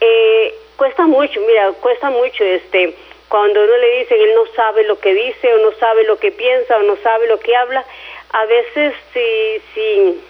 [0.00, 2.94] Eh, cuesta mucho, mira, cuesta mucho, este,
[3.32, 6.32] cuando uno le dice él no sabe lo que dice o no sabe lo que
[6.32, 7.82] piensa o no sabe lo que habla,
[8.30, 10.20] a veces si, si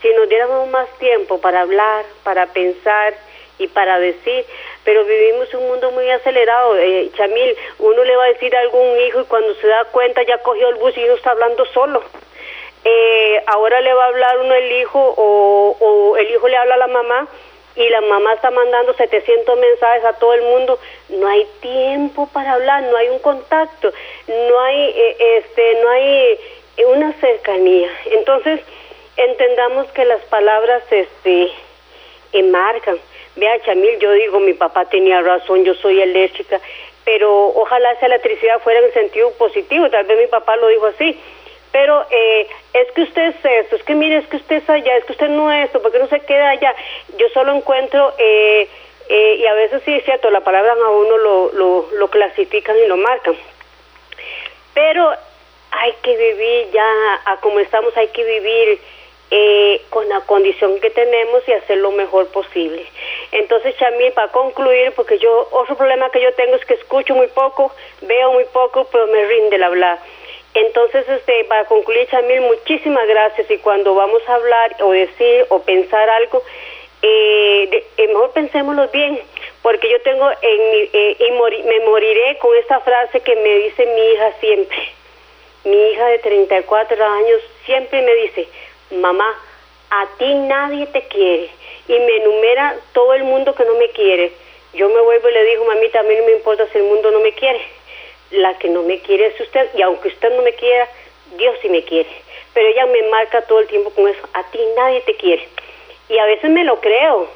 [0.00, 3.12] si nos diéramos más tiempo para hablar, para pensar
[3.58, 4.46] y para decir,
[4.84, 6.78] pero vivimos un mundo muy acelerado.
[6.78, 10.22] Eh, Chamil, uno le va a decir a algún hijo y cuando se da cuenta
[10.22, 12.02] ya cogió el bus y uno está hablando solo.
[12.84, 16.76] Eh, ahora le va a hablar uno el hijo o, o el hijo le habla
[16.76, 17.28] a la mamá
[17.78, 20.78] y la mamá está mandando 700 mensajes a todo el mundo,
[21.10, 23.92] no hay tiempo para hablar, no hay un contacto,
[24.26, 26.40] no hay eh, este no hay
[26.86, 27.88] una cercanía.
[28.10, 28.60] Entonces,
[29.16, 31.52] entendamos que las palabras este
[32.50, 32.98] marcan.
[33.36, 36.60] Vea, Chamil, yo digo, mi papá tenía razón, yo soy eléctrica,
[37.04, 41.18] pero ojalá esa electricidad fuera en sentido positivo, tal vez mi papá lo dijo así,
[41.72, 44.96] pero eh, es que usted es esto, es que mire, es que usted es allá,
[44.96, 46.74] es que usted no es esto, porque no se queda allá?
[47.16, 48.68] Yo solo encuentro, eh,
[49.08, 52.86] eh, y a veces sí es cierto, la palabra a uno lo, lo, clasifican y
[52.86, 53.36] lo marcan,
[54.74, 55.12] pero
[55.70, 58.80] hay que vivir ya, a como estamos, hay que vivir
[59.30, 62.86] eh, con la condición que tenemos y hacer lo mejor posible.
[63.30, 67.26] Entonces, Chamil, para concluir, porque yo, otro problema que yo tengo es que escucho muy
[67.26, 69.98] poco, veo muy poco, pero me rinde el hablar.
[70.60, 75.62] Entonces, este, para concluir, Chamil, muchísimas gracias y cuando vamos a hablar o decir o
[75.62, 76.42] pensar algo,
[77.00, 79.20] eh, eh mejor pensémoslo bien,
[79.62, 83.86] porque yo tengo en mi, eh, y me moriré con esta frase que me dice
[83.86, 84.78] mi hija siempre.
[85.62, 88.48] Mi hija de 34 años siempre me dice,
[88.90, 89.40] mamá,
[89.90, 91.50] a ti nadie te quiere.
[91.86, 94.32] Y me enumera todo el mundo que no me quiere.
[94.74, 97.12] Yo me vuelvo y le digo, mamita, a mí no me importa si el mundo
[97.12, 97.77] no me quiere.
[98.30, 99.68] La que no me quiere es usted.
[99.76, 100.88] Y aunque usted no me quiera,
[101.36, 102.08] Dios sí me quiere.
[102.54, 104.20] Pero ella me marca todo el tiempo con eso.
[104.34, 105.48] A ti nadie te quiere.
[106.08, 107.28] Y a veces me lo creo.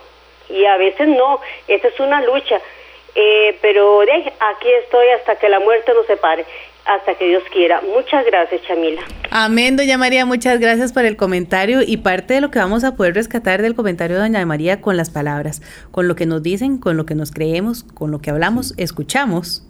[0.49, 1.41] Y a veces no.
[1.69, 2.61] Esa es una lucha.
[3.15, 6.47] Eh, pero de, aquí estoy hasta que la muerte nos separe
[6.85, 7.81] hasta que Dios quiera.
[7.81, 9.03] Muchas gracias, Chamila.
[9.31, 12.97] Amén, doña María, muchas gracias por el comentario y parte de lo que vamos a
[12.97, 16.79] poder rescatar del comentario de doña María con las palabras, con lo que nos dicen,
[16.79, 19.63] con lo que nos creemos, con lo que hablamos, escuchamos.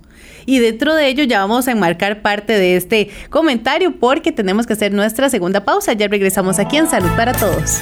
[0.47, 4.73] Y dentro de ello ya vamos a enmarcar parte de este comentario porque tenemos que
[4.73, 5.93] hacer nuestra segunda pausa.
[5.93, 7.81] Ya regresamos aquí en Salud para Todos.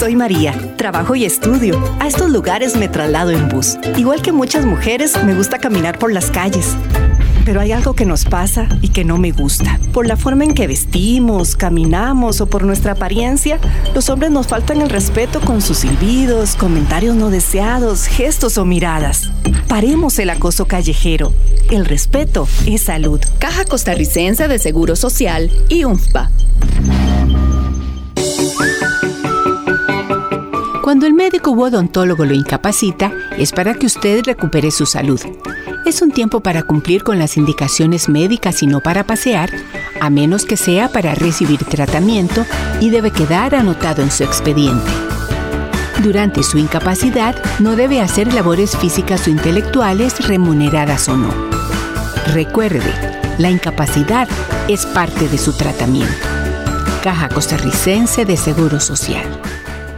[0.00, 1.78] Soy María, trabajo y estudio.
[2.00, 3.76] A estos lugares me traslado en bus.
[3.98, 6.74] Igual que muchas mujeres, me gusta caminar por las calles.
[7.44, 9.78] Pero hay algo que nos pasa y que no me gusta.
[9.92, 13.58] Por la forma en que vestimos, caminamos o por nuestra apariencia,
[13.94, 19.30] los hombres nos faltan el respeto con sus silbidos, comentarios no deseados, gestos o miradas.
[19.68, 21.32] Paremos el acoso callejero.
[21.70, 23.20] El respeto es salud.
[23.38, 26.30] Caja Costarricense de Seguro Social y UNFPA.
[30.82, 35.20] Cuando el médico u odontólogo lo incapacita, es para que usted recupere su salud.
[35.86, 39.50] Es un tiempo para cumplir con las indicaciones médicas y no para pasear,
[40.00, 42.44] a menos que sea para recibir tratamiento
[42.80, 44.90] y debe quedar anotado en su expediente.
[46.02, 51.34] Durante su incapacidad, no debe hacer labores físicas o intelectuales remuneradas o no.
[52.32, 52.92] Recuerde,
[53.38, 54.28] la incapacidad
[54.68, 56.14] es parte de su tratamiento.
[57.02, 59.26] Caja Costarricense de Seguro Social.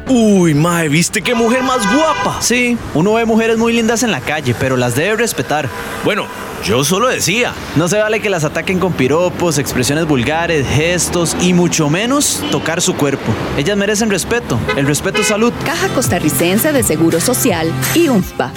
[0.09, 2.41] Uy, mae, ¿viste qué mujer más guapa?
[2.41, 5.69] Sí, uno ve mujeres muy lindas en la calle, pero las debe respetar.
[6.05, 6.27] Bueno,
[6.65, 7.55] yo solo decía.
[7.77, 12.81] No se vale que las ataquen con piropos, expresiones vulgares, gestos y mucho menos tocar
[12.81, 13.33] su cuerpo.
[13.57, 14.59] Ellas merecen respeto.
[14.77, 15.53] El respeto es salud.
[15.65, 18.53] Caja Costarricense de Seguro Social y UNFPA.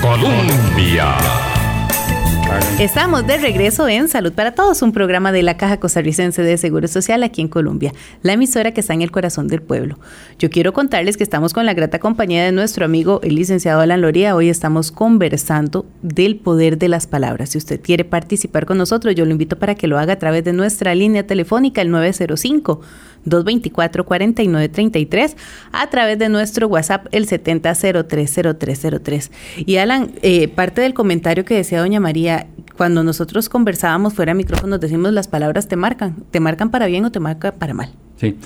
[0.00, 1.16] Colombia.
[2.78, 6.88] Estamos de regreso en Salud para Todos, un programa de la Caja Costarricense de Seguro
[6.88, 9.98] Social aquí en Colombia, la emisora que está en el corazón del pueblo.
[10.38, 14.00] Yo quiero contarles que estamos con la grata compañía de nuestro amigo el licenciado Alan
[14.00, 14.34] Loría.
[14.34, 17.50] Hoy estamos conversando del poder de las palabras.
[17.50, 20.42] Si usted quiere participar con nosotros, yo lo invito para que lo haga a través
[20.42, 22.80] de nuestra línea telefónica, el 905.
[23.26, 25.34] 224-4933
[25.72, 29.30] a través de nuestro WhatsApp el 70030303.
[29.66, 34.38] Y Alan, eh, parte del comentario que decía doña María, cuando nosotros conversábamos fuera de
[34.38, 37.90] micrófonos decimos las palabras te marcan, te marcan para bien o te marcan para mal.
[38.16, 38.36] Sí,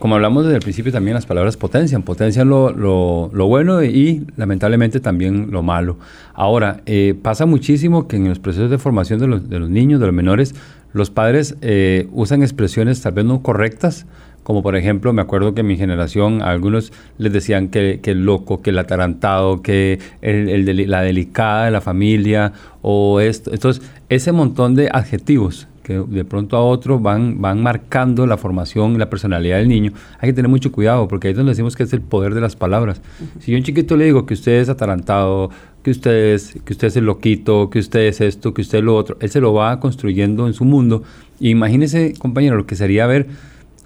[0.00, 4.26] como hablamos desde el principio también las palabras potencian, potencian lo, lo- lo bueno y
[4.36, 5.96] lamentablemente también lo malo.
[6.34, 10.00] Ahora, eh, pasa muchísimo que en los procesos de formación de los, de los niños,
[10.00, 10.56] de los menores,
[10.92, 14.06] los padres eh, usan expresiones tal vez no correctas,
[14.42, 18.10] como por ejemplo, me acuerdo que en mi generación a algunos les decían que, que
[18.10, 22.52] el loco, que el atarantado, que el, la delicada de la familia,
[22.82, 23.52] o esto.
[23.52, 28.94] Entonces, ese montón de adjetivos que de pronto a otro van, van marcando la formación
[28.94, 31.76] y la personalidad del niño, hay que tener mucho cuidado, porque ahí es donde decimos
[31.76, 33.00] que es el poder de las palabras.
[33.40, 35.50] Si yo a un chiquito le digo que usted es atarantado,
[35.82, 38.84] que usted es, que usted es el loquito, que usted es esto, que usted es
[38.84, 41.02] lo otro, él se lo va construyendo en su mundo.
[41.40, 43.26] Y imagínese, compañero, lo que sería ver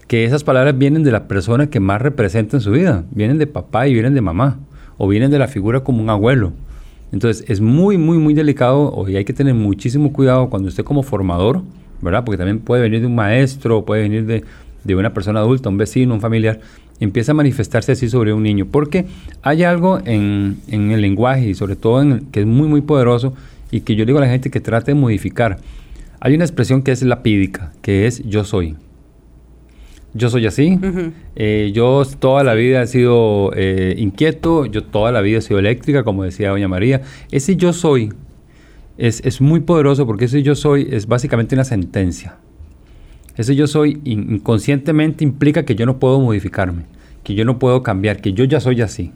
[0.07, 3.47] que esas palabras vienen de la persona que más representa en su vida, vienen de
[3.47, 4.59] papá y vienen de mamá,
[4.99, 6.53] o vienen de la figura como un abuelo.
[7.13, 11.03] Entonces es muy, muy, muy delicado y hay que tener muchísimo cuidado cuando usted como
[11.03, 11.63] formador,
[12.01, 12.25] ¿verdad?
[12.25, 14.45] Porque también puede venir de un maestro, puede venir de,
[14.85, 16.61] de una persona adulta, un vecino, un familiar,
[17.01, 18.67] empieza a manifestarse así sobre un niño.
[18.71, 19.07] Porque
[19.43, 22.81] hay algo en, en el lenguaje y sobre todo en el- que es muy, muy
[22.81, 23.35] poderoso
[23.71, 25.59] y que yo digo a la gente que trate de modificar.
[26.21, 28.75] Hay una expresión que es lapídica, que es yo soy.
[30.15, 30.79] Yo soy así.
[31.35, 35.59] Eh, yo toda la vida he sido eh, inquieto, yo toda la vida he sido
[35.59, 37.03] eléctrica, como decía doña María.
[37.31, 38.15] Ese yo soy
[38.99, 42.37] es, es muy poderoso porque ese yo soy es básicamente una sentencia.
[43.37, 46.85] Ese yo soy in- inconscientemente implica que yo no puedo modificarme,
[47.23, 49.13] que yo no puedo cambiar, que yo ya soy así.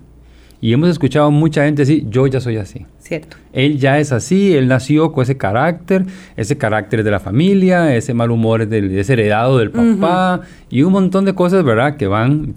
[0.62, 2.85] Y hemos escuchado mucha gente decir, yo ya soy así.
[2.99, 3.38] Cierto.
[3.55, 6.05] Él ya es así, él nació con ese carácter,
[6.37, 10.43] ese carácter es de la familia, ese mal humor es, del, es heredado del papá
[10.69, 11.97] y un montón de cosas, ¿verdad?
[11.97, 12.55] Que van,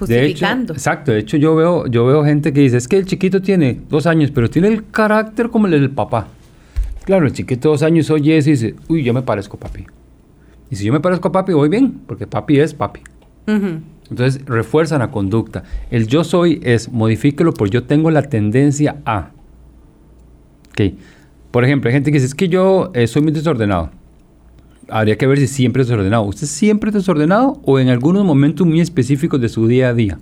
[0.00, 0.06] entiendo.
[0.06, 0.72] De hecho, Justificando.
[0.74, 3.80] exacto, de hecho yo veo, yo veo gente que dice, es que el chiquito tiene
[3.88, 6.28] dos años, pero tiene el carácter como el del papá.
[7.04, 9.60] Claro, el chiquito de dos años oye eso y dice, uy, yo me parezco a
[9.60, 9.86] papi.
[10.70, 13.00] Y si yo me parezco a papi, voy bien, porque papi es papi.
[13.46, 15.64] Entonces refuerzan la conducta.
[15.90, 19.30] El yo soy es modifíquelo por yo tengo la tendencia a.
[20.70, 20.94] Ok.
[21.50, 23.90] Por ejemplo, hay gente que dice, es que yo eh, soy muy desordenado.
[24.88, 26.22] Habría que ver si siempre es desordenado.
[26.24, 30.18] ¿Usted siempre es desordenado o en algunos momentos muy específicos de su día a día?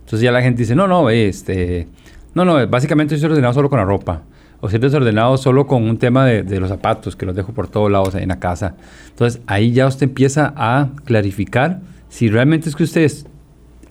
[0.00, 1.88] Entonces ya la gente dice, no, no, este,
[2.34, 4.22] no, no, básicamente soy desordenado solo con la ropa.
[4.60, 7.68] O soy desordenado solo con un tema de, de los zapatos, que los dejo por
[7.68, 8.76] todos lados en la casa.
[9.08, 13.26] Entonces ahí ya usted empieza a clarificar si realmente es que usted es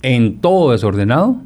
[0.02, 1.36] en todo desordenado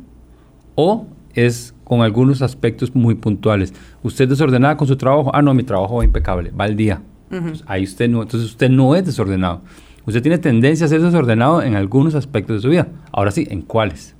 [0.74, 3.72] o es con algunos aspectos muy puntuales.
[4.02, 5.30] Usted es desordenada con su trabajo.
[5.32, 7.00] Ah, no, mi trabajo va impecable, va al día.
[7.30, 9.62] Entonces, ahí usted no, entonces usted no es desordenado.
[10.06, 12.88] Usted tiene tendencia a ser desordenado en algunos aspectos de su vida.
[13.10, 14.14] Ahora sí, ¿en cuáles?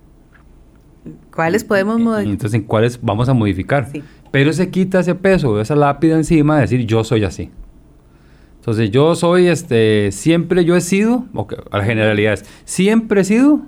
[1.34, 2.32] ¿Cuáles podemos modificar?
[2.32, 3.88] entonces, ¿en cuáles vamos a modificar?
[3.90, 4.02] Sí.
[4.32, 7.50] Pero se quita ese peso, esa lápida encima de decir yo soy así.
[8.58, 13.20] Entonces, yo soy, este, siempre yo he sido, o que, a la generalidad es, siempre
[13.20, 13.60] he sido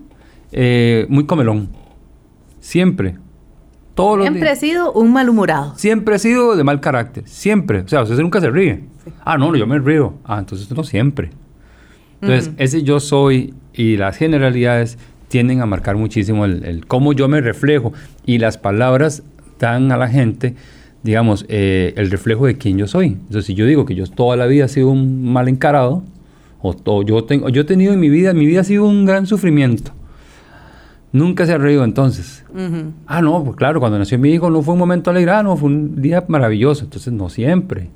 [0.50, 1.68] eh, muy comelón.
[2.58, 3.16] Siempre.
[3.98, 5.72] Todos Siempre he sido un malhumorado.
[5.76, 7.24] Siempre he sido de mal carácter.
[7.26, 7.80] Siempre.
[7.80, 8.84] O sea, usted nunca se ríe.
[9.24, 10.14] Ah, no, yo me río.
[10.24, 11.30] Ah, entonces no siempre.
[12.20, 17.26] Entonces, ese yo soy y las generalidades tienden a marcar muchísimo el, el cómo yo
[17.28, 17.92] me reflejo.
[18.24, 19.24] Y las palabras
[19.58, 20.54] dan a la gente,
[21.02, 23.06] digamos, eh, el reflejo de quién yo soy.
[23.08, 26.04] Entonces, si yo digo que yo toda la vida he sido un mal encarado,
[26.62, 29.04] o, to- yo, tengo, yo he tenido en mi vida, mi vida ha sido un
[29.04, 29.90] gran sufrimiento.
[31.12, 32.44] Nunca se ha reído entonces.
[32.50, 32.92] Ujú.
[33.06, 35.56] Ah, no, pues claro, cuando nació mi hijo no fue un momento alegre, ah, no,
[35.56, 36.84] fue un día maravilloso.
[36.84, 37.88] Entonces, no siempre.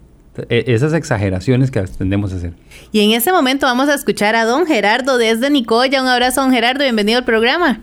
[0.48, 2.52] E- esas exageraciones que tendemos a hacer.
[2.90, 6.00] Y en ese momento vamos a escuchar a don Gerardo desde Nicoya.
[6.00, 6.84] Un abrazo, don Gerardo.
[6.84, 7.80] Bienvenido al programa.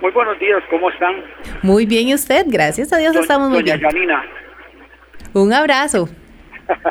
[0.00, 1.14] Muy buenos días, ¿cómo están?
[1.62, 2.46] Muy bien, ¿y usted?
[2.48, 3.90] Gracias a Dios Doña- estamos muy Doña bien.
[3.90, 4.22] Janina.
[5.34, 6.08] Un abrazo.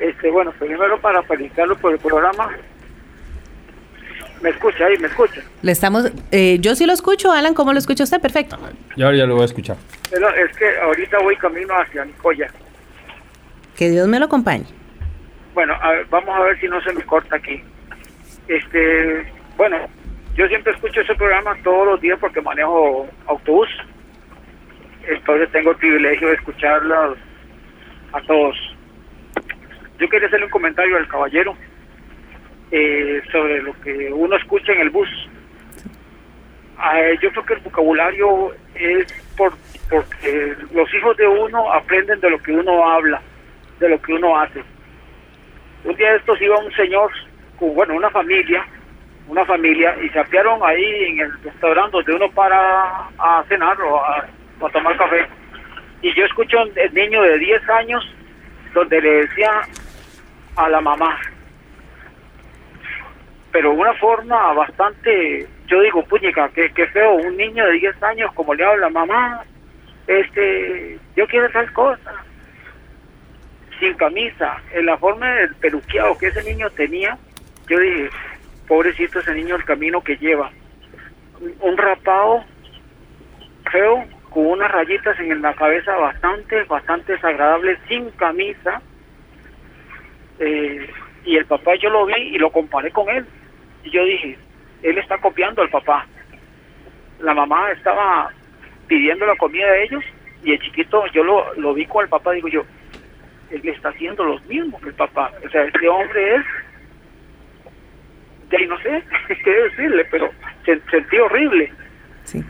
[0.00, 2.50] Este, bueno, primero para felicitarlo por el programa.
[4.40, 4.96] ¿Me escucha ahí?
[4.98, 5.42] ¿Me escucha?
[5.62, 8.20] Le estamos, eh, yo sí lo escucho, Alan, ¿cómo lo escucha usted?
[8.20, 8.56] Perfecto.
[8.96, 9.76] Ya, ya lo voy a escuchar.
[10.10, 12.48] Pero es que ahorita voy camino hacia Nicoya.
[13.76, 14.66] Que Dios me lo acompañe.
[15.54, 17.62] Bueno, a ver, vamos a ver si no se me corta aquí.
[18.46, 19.76] Este, bueno,
[20.36, 23.68] yo siempre escucho ese programa todos los días porque manejo autobús.
[25.08, 27.18] Entonces tengo el privilegio de escucharlos
[28.12, 28.56] a todos.
[29.98, 31.56] Yo quería hacerle un comentario al caballero
[32.70, 35.08] eh, sobre lo que uno escucha en el bus.
[36.76, 39.52] Ah, yo creo que el vocabulario es por,
[39.90, 43.20] porque los hijos de uno aprenden de lo que uno habla,
[43.80, 44.62] de lo que uno hace.
[45.84, 47.10] Un día de estos iba un señor
[47.66, 48.64] bueno, una familia,
[49.26, 53.96] una familia, y se apiaron ahí en el restaurante donde uno para a cenar o
[53.98, 54.26] a,
[54.60, 55.26] o a tomar café.
[56.02, 58.14] Y yo escucho a un niño de 10 años
[58.74, 59.62] donde le decía
[60.56, 61.18] a la mamá,
[63.52, 68.32] pero una forma bastante, yo digo, puñica, qué, qué feo, un niño de 10 años
[68.34, 69.42] como le habla, mamá,
[70.06, 72.14] este, yo quiero tal cosa,
[73.80, 77.16] sin camisa, en la forma del peluqueado que ese niño tenía,
[77.68, 78.10] yo dije,
[78.66, 80.50] pobrecito ese niño el camino que lleva,
[81.60, 82.44] un, rapado
[83.70, 88.82] feo, con unas rayitas en la cabeza bastante, bastante desagradable, sin camisa,
[90.38, 90.90] eh,
[91.24, 93.26] y el papá yo lo vi y lo comparé con él.
[93.88, 94.36] Y yo dije,
[94.82, 96.06] él está copiando al papá.
[97.20, 98.30] La mamá estaba
[98.86, 100.04] pidiendo la comida de ellos
[100.44, 102.64] y el chiquito yo lo, lo vi con el papá, digo yo,
[103.50, 105.32] él está haciendo lo mismo que el papá.
[105.42, 106.44] O sea, este hombre es,
[108.50, 109.02] de ahí no sé
[109.44, 110.30] qué decirle, pero
[110.66, 111.72] se, sentí horrible.
[112.24, 112.44] Sí.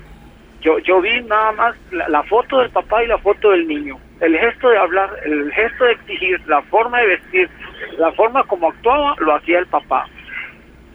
[0.60, 3.96] Yo, yo vi nada más la, la foto del papá y la foto del niño.
[4.18, 7.48] El gesto de hablar, el gesto de exigir, la forma de vestir,
[7.96, 10.08] la forma como actuaba, lo hacía el papá.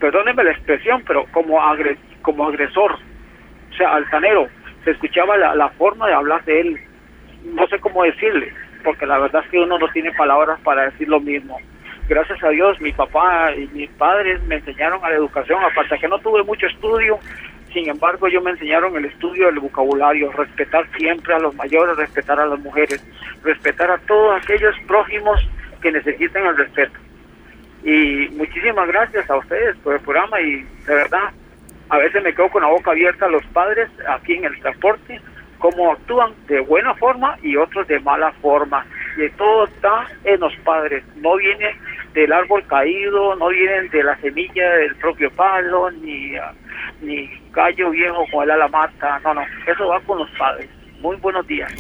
[0.03, 1.61] Perdónenme la expresión, pero como,
[2.23, 4.49] como agresor, o sea, altanero,
[4.83, 6.79] se escuchaba la, la forma de hablar de él.
[7.45, 8.51] No sé cómo decirle,
[8.83, 11.57] porque la verdad es que uno no tiene palabras para decir lo mismo.
[12.09, 16.09] Gracias a Dios, mi papá y mis padres me enseñaron a la educación, aparte que
[16.09, 17.17] no tuve mucho estudio,
[17.71, 22.41] sin embargo, ellos me enseñaron el estudio del vocabulario, respetar siempre a los mayores, respetar
[22.41, 23.01] a las mujeres,
[23.41, 25.39] respetar a todos aquellos prójimos
[25.81, 26.99] que necesiten el respeto.
[27.83, 31.31] Y muchísimas gracias a ustedes por el programa y de verdad,
[31.89, 35.19] a veces me quedo con la boca abierta a los padres aquí en el transporte,
[35.59, 38.85] cómo actúan de buena forma y otros de mala forma.
[39.17, 41.75] Y todo está en los padres, no viene
[42.13, 46.33] del árbol caído, no vienen de la semilla del propio palo, ni,
[47.01, 50.69] ni gallo viejo con el ala mata, no, no, eso va con los padres.
[50.99, 51.71] Muy buenos días.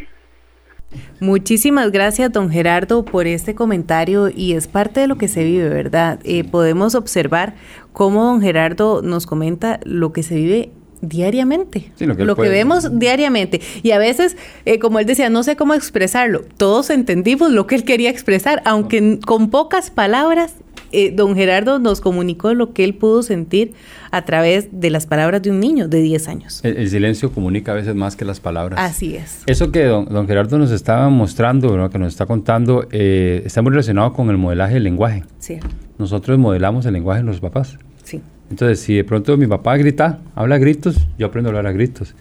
[1.23, 5.69] Muchísimas gracias, don Gerardo, por este comentario y es parte de lo que se vive,
[5.69, 6.19] ¿verdad?
[6.25, 7.55] Eh, podemos observar
[7.93, 12.49] cómo don Gerardo nos comenta lo que se vive diariamente, Sí, lo que lo que
[12.49, 13.61] vemos diariamente.
[13.83, 16.41] Y a veces, eh, como él decía, no sé cómo expresarlo.
[16.57, 20.55] Todos entendimos lo que él quería expresar, aunque con pocas palabras,
[20.93, 23.73] eh, don Gerardo nos comunicó lo que él pudo sentir
[24.11, 26.59] a través de las palabras de un niño de 10 años.
[26.63, 28.79] El, el silencio comunica a veces más que las palabras.
[28.79, 29.43] Así es.
[29.47, 33.71] Eso que don, don Gerardo nos estaba mostrando, que nos está contando, eh, está muy
[33.71, 35.23] relacionado con el modelaje del lenguaje.
[35.39, 35.59] Sí.
[35.97, 37.77] Nosotros modelamos el lenguaje de los papás.
[38.03, 38.21] Sí.
[38.49, 41.71] Entonces, si de pronto mi papá grita, habla a gritos, yo aprendo a hablar a
[41.71, 42.15] gritos.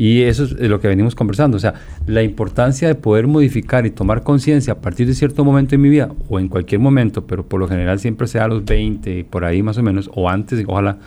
[0.00, 1.56] Y eso es lo que venimos conversando.
[1.56, 1.74] O sea,
[2.06, 5.88] la importancia de poder modificar y tomar conciencia a partir de cierto momento en mi
[5.88, 9.44] vida, o en cualquier momento, pero por lo general siempre sea a los 20, por
[9.44, 10.98] ahí más o menos, o antes, ojalá,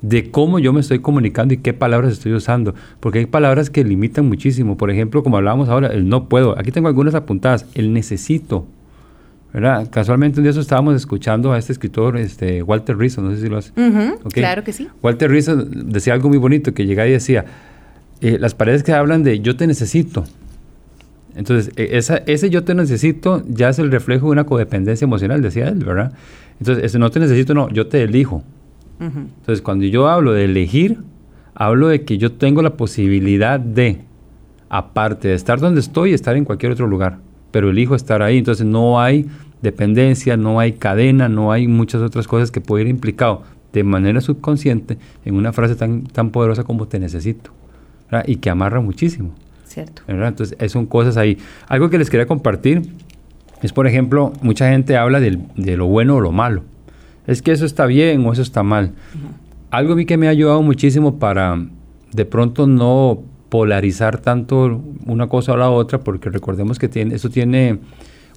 [0.00, 2.72] de cómo yo me estoy comunicando y qué palabras estoy usando.
[3.00, 4.76] Porque hay palabras que limitan muchísimo.
[4.76, 6.56] Por ejemplo, como hablábamos ahora, el no puedo.
[6.56, 7.66] Aquí tengo algunas apuntadas.
[7.74, 8.64] El necesito.
[9.52, 9.88] ¿verdad?
[9.90, 13.48] Casualmente un día eso estábamos escuchando a este escritor, este Walter Rizzo, no sé si
[13.48, 13.72] lo has...
[13.76, 14.34] Ujú, Ok.
[14.34, 14.86] Claro que sí.
[15.02, 17.46] Walter Rizzo decía algo muy bonito, que llegaba y decía,
[18.20, 20.24] eh, las paredes que hablan de yo te necesito.
[21.34, 25.42] Entonces, e, esa, ese yo te necesito ya es el reflejo de una codependencia emocional,
[25.42, 26.12] decía él, ¿verdad?
[26.58, 28.42] Entonces, ese no te necesito, no, yo te elijo.
[28.98, 30.98] Entonces, cuando yo hablo de elegir,
[31.54, 34.00] hablo de que yo tengo la posibilidad de,
[34.70, 37.18] aparte de estar donde estoy, estar en cualquier otro lugar,
[37.50, 38.38] pero elijo estar ahí.
[38.38, 39.26] Entonces, no hay
[39.60, 43.42] dependencia, no hay cadena, no hay muchas otras cosas que pueden ir implicado
[43.72, 47.50] de manera subconsciente en una frase tan, tan poderosa como te necesito,
[48.26, 49.34] y que amarra muchísimo.
[49.64, 50.02] Cierto.
[50.08, 51.38] Entonces, son cosas ahí.
[51.68, 52.82] Algo que les quería compartir
[53.62, 56.62] es, por ejemplo, mucha gente habla de lo bueno o lo malo.
[57.26, 58.92] Es que eso está bien o eso está mal.
[59.70, 61.60] Algo a mí que me ha ayudado muchísimo para
[62.12, 67.30] de pronto no polarizar tanto una cosa o la otra, porque recordemos que tiene, eso
[67.30, 67.78] tiene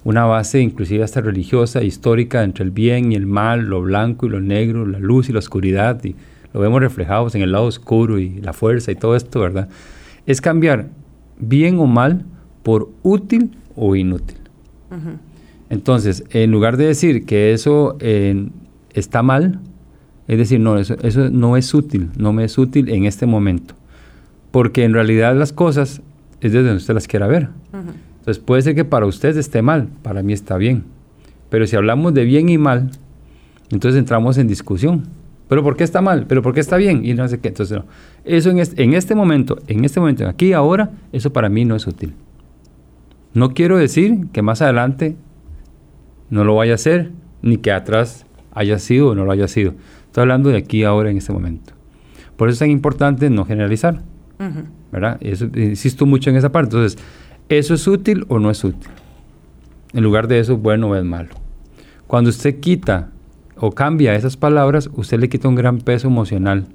[0.04, 4.30] una base inclusive hasta religiosa, histórica, entre el bien y el mal, lo blanco y
[4.30, 6.14] lo negro, la luz y la oscuridad, y
[6.52, 9.68] lo vemos reflejados en el lado oscuro y la fuerza y todo esto, ¿verdad?
[10.26, 10.88] Es cambiar
[11.38, 12.24] bien o mal
[12.62, 14.38] por útil o inútil.
[15.68, 18.48] Entonces, en lugar de decir que eso eh,
[18.92, 19.60] está mal,
[20.26, 23.74] es decir, no, eso, eso no es útil, no me es útil en este momento.
[24.50, 26.02] Porque en realidad las cosas
[26.40, 27.48] es desde donde usted las quiera ver.
[28.18, 30.84] Entonces puede ser que para usted esté mal, para mí está bien.
[31.48, 32.90] Pero si hablamos de bien y mal,
[33.70, 35.04] entonces entramos en discusión.
[35.50, 36.26] ¿Pero por qué está mal?
[36.28, 37.04] ¿Pero por qué está bien?
[37.04, 37.48] Y no sé qué.
[37.48, 37.84] Entonces, no.
[38.24, 41.74] Eso en este, en este momento, en este momento, aquí ahora, eso para mí no
[41.74, 42.14] es útil.
[43.34, 45.16] No quiero decir que más adelante
[46.30, 47.10] no lo vaya a hacer,
[47.42, 49.74] ni que atrás haya sido o no lo haya sido.
[50.06, 51.72] Estoy hablando de aquí ahora, en este momento.
[52.36, 54.02] Por eso es tan importante no generalizar.
[54.92, 55.18] ¿Verdad?
[55.20, 56.76] Eso, insisto mucho en esa parte.
[56.76, 57.02] Entonces,
[57.48, 58.88] ¿eso es útil o no es útil?
[59.94, 61.30] En lugar de eso, bueno o es malo.
[62.06, 63.10] Cuando usted quita
[63.60, 66.66] o cambia esas palabras, usted le quita un gran peso emocional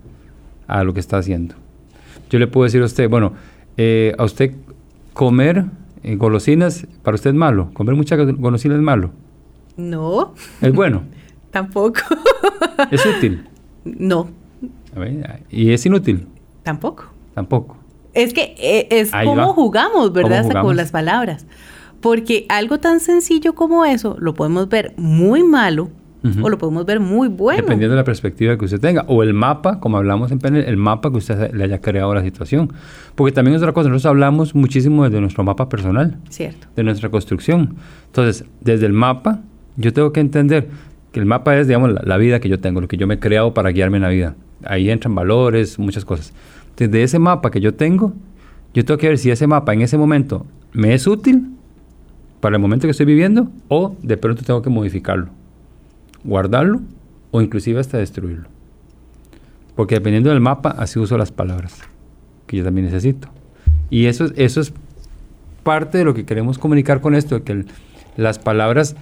[0.68, 1.56] a lo que está haciendo.
[2.30, 3.34] Yo le puedo decir a usted, bueno,
[3.78, 4.56] eh, a usted
[5.14, 5.66] comer
[6.04, 7.72] eh, golosinas, para usted es malo.
[7.74, 9.12] Comer muchas golosinas es malo.
[9.78, 10.34] No.
[10.62, 11.04] Es bueno.
[11.52, 12.02] Tampoco.
[12.92, 13.48] ¿Es útil?
[13.84, 14.28] No.
[15.50, 16.28] ¿Y es inútil?
[16.64, 17.06] Tampoco.
[17.34, 17.78] Tampoco.
[18.14, 20.62] Es que eh, es como jugamos, ¿verdad?
[20.62, 21.46] Con las palabras.
[22.02, 25.90] Porque algo tan sencillo como eso lo podemos ver muy malo
[26.42, 27.62] o lo podemos ver muy bueno.
[27.62, 29.06] Dependiendo de la perspectiva que usted tenga.
[29.08, 32.16] O el mapa, como hablamos en PNL, el mapa que usted le haya creado a
[32.16, 32.74] la situación.
[33.16, 36.18] Porque también es otra cosa, nosotros hablamos muchísimo de nuestro mapa personal.
[36.30, 36.68] Cierto.
[36.76, 37.76] De nuestra construcción.
[38.08, 39.42] Entonces, desde el mapa,
[39.78, 40.68] yo tengo que entender
[41.12, 43.20] que el mapa es, digamos, la, vida que yo tengo, lo que yo me he
[43.20, 44.36] creado para guiarme en la vida.
[44.64, 46.34] Ahí entran valores, muchas cosas.
[46.76, 48.14] Desde ese mapa que yo tengo,
[48.74, 51.52] yo tengo que ver si ese mapa en ese momento me es útil
[52.42, 55.30] para el momento que estoy viviendo o de pronto tengo que modificarlo
[56.26, 56.82] guardarlo
[57.32, 58.50] o inclusive hasta destruirlo.
[59.76, 61.82] Porque dependiendo del mapa, así uso las palabras
[62.48, 63.30] que yo también necesito.
[63.90, 64.74] Y eso, eso es
[65.64, 67.66] parte de lo que queremos comunicar con esto, que
[68.18, 68.96] las palabras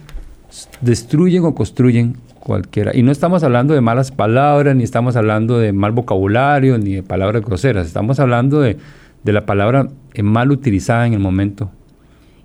[0.80, 2.92] destruyen o construyen cualquiera.
[2.94, 7.02] Y no estamos hablando de malas palabras, ni estamos hablando de mal vocabulario, ni de
[7.02, 7.86] palabras groseras.
[7.86, 8.76] Estamos hablando de,
[9.22, 9.88] de la palabra
[10.22, 11.70] mal utilizada en el momento.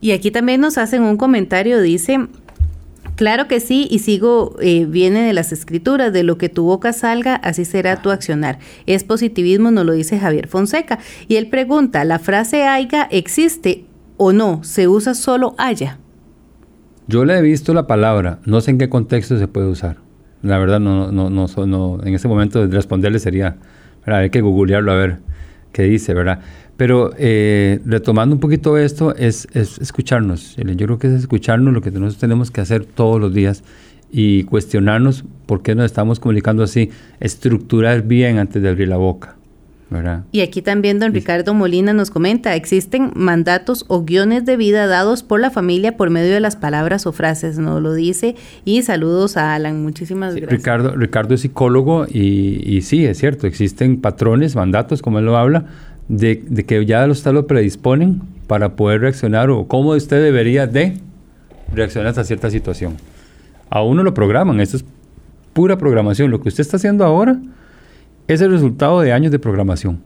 [0.01, 2.27] Y aquí también nos hacen un comentario, dice,
[3.19, 6.93] Claro que sí, y sigo, eh, viene de las escrituras, de lo que tu boca
[6.93, 8.59] salga, así será tu accionar.
[8.85, 10.99] Es positivismo, nos lo dice Javier Fonseca.
[11.27, 13.83] Y él pregunta, ¿la frase haya existe
[14.15, 14.63] o no?
[14.63, 15.99] ¿Se usa solo haya?
[17.07, 19.97] Yo le he visto la palabra, no sé en qué contexto se puede usar.
[20.41, 23.57] La verdad, no, no, no, no en ese momento de responderle sería,
[24.05, 25.17] hay que googlearlo a ver
[25.73, 26.39] qué dice, ¿verdad?
[26.79, 30.55] Pero eh, retomando un poquito esto, es, escucharnos.
[30.55, 33.65] Yo creo que es escucharnos lo que nosotros tenemos que hacer todos los días
[34.13, 39.35] y cuestionarnos por qué nos estamos comunicando así, estructurar bien antes de abrir la boca.
[39.89, 40.23] ¿verdad?
[40.31, 45.23] Y aquí también don Ricardo Molina nos comenta, existen mandatos o guiones de vida dados
[45.23, 49.35] por la familia por medio de las palabras o frases, nos lo dice, y saludos
[49.35, 50.51] a Alan, muchísimas gracias.
[50.51, 55.37] Ricardo, Ricardo es psicólogo y, y sí, es cierto, existen patrones, mandatos, como él lo
[55.37, 55.65] habla,
[56.09, 60.97] de, que ya los tal lo predisponen para poder reaccionar o cómo usted debería de
[61.73, 62.97] reaccionar a cierta situación.
[63.69, 64.85] A uno lo programan, esto es
[65.53, 66.31] pura programación.
[66.31, 67.39] Lo que usted está haciendo ahora
[68.27, 70.01] es el resultado de años de programación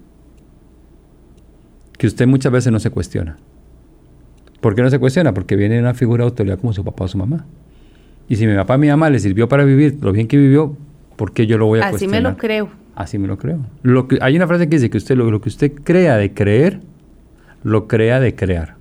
[1.97, 3.37] que usted muchas veces no se cuestiona.
[4.59, 5.33] ¿Por qué no se cuestiona?
[5.33, 7.45] Porque viene una figura de autoridad como su papá o su mamá.
[8.27, 10.75] Y si mi papá o mi mamá le sirvió para vivir lo bien que vivió,
[11.15, 12.15] ¿por qué yo lo voy a cuestionar?
[12.15, 12.82] Así me lo creo.
[12.95, 13.65] Así me lo creo.
[13.81, 16.81] Lo que, hay una frase que dice que usted lo, que usted crea de creer,
[17.63, 18.75] lo crea de crear.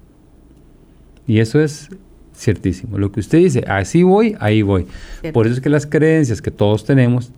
[1.26, 1.88] Y eso es
[2.34, 2.98] ciertísimo.
[2.98, 4.86] Lo que usted dice, así voy, ahí voy.
[5.32, 7.32] Por eso es que las creencias que todos tenemos,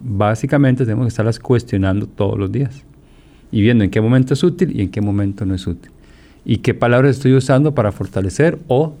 [0.00, 2.84] básicamente tenemos que estarlas cuestionando todos los días.
[3.50, 5.92] y viendo en qué momento es útil y en qué momento no es útil.
[6.44, 8.94] Y qué palabras estoy usando para fortalecer o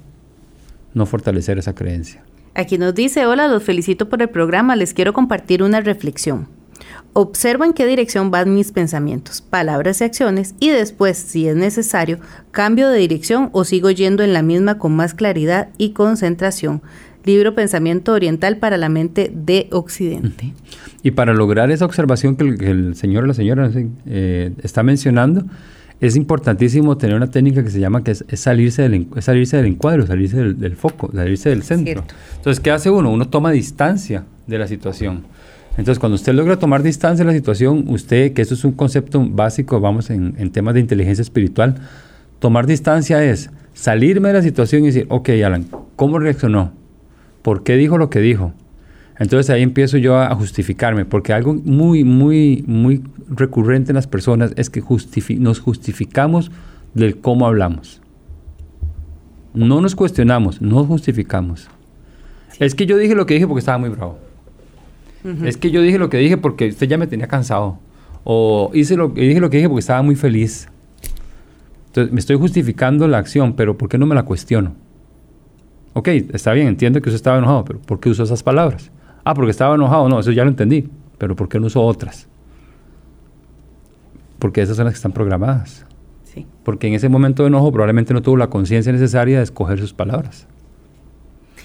[0.94, 2.22] no fortalecer esa creencia.
[2.54, 6.46] Aquí nos dice, hola, los felicito por el programa, les quiero compartir una reflexión.
[7.12, 12.18] Observo en qué dirección van mis pensamientos, palabras y acciones y después, si es necesario,
[12.50, 16.82] cambio de dirección o sigo yendo en la misma con más claridad y concentración.
[17.24, 20.52] Libro Pensamiento Oriental para la Mente de Occidente.
[21.02, 23.70] Y para lograr esa observación que el, señor o la señora
[24.06, 25.44] eh, está mencionando,
[26.00, 30.06] es importantísimo tener una técnica que se llama que es, salirse, del, salirse del encuadro,
[30.06, 32.04] salirse del, foco, salirse del centro.
[32.36, 33.10] Entonces, ¿qué hace uno?
[33.10, 35.24] Uno toma distancia de la situación.
[35.76, 39.26] Entonces, cuando usted logra tomar distancia de la situación, usted, que eso es un concepto
[39.28, 41.76] básico, vamos, en, en temas de inteligencia espiritual,
[42.38, 45.66] tomar distancia es salirme de la situación y decir, ok, Alan,
[45.96, 46.72] ¿cómo reaccionó?
[47.42, 48.52] ¿Por qué dijo lo que dijo?
[49.18, 54.52] Entonces ahí empiezo yo a justificarme, porque algo muy, muy, muy recurrente en las personas
[54.56, 54.82] es que
[55.38, 56.50] nos justificamos
[56.94, 58.00] del cómo hablamos.
[59.52, 61.68] No nos cuestionamos, nos justificamos.
[62.58, 64.18] Es que yo dije lo que dije porque estaba muy bravo.
[65.42, 67.78] Es que yo dije lo que dije porque usted ya me tenía cansado.
[68.24, 70.68] O hice lo, dije lo que dije porque estaba muy feliz.
[71.86, 74.74] Entonces me estoy justificando la acción, pero ¿por qué no me la cuestiono?
[75.94, 78.90] Ok, está bien, entiendo que usted estaba enojado, pero ¿por qué usó esas palabras?
[79.24, 80.08] Ah, porque estaba enojado.
[80.08, 80.90] No, eso ya lo entendí.
[81.16, 82.28] Pero ¿por qué no usó otras?
[84.38, 85.86] Porque esas son las que están programadas.
[86.24, 86.46] Sí.
[86.64, 89.94] Porque en ese momento de enojo probablemente no tuvo la conciencia necesaria de escoger sus
[89.94, 90.46] palabras.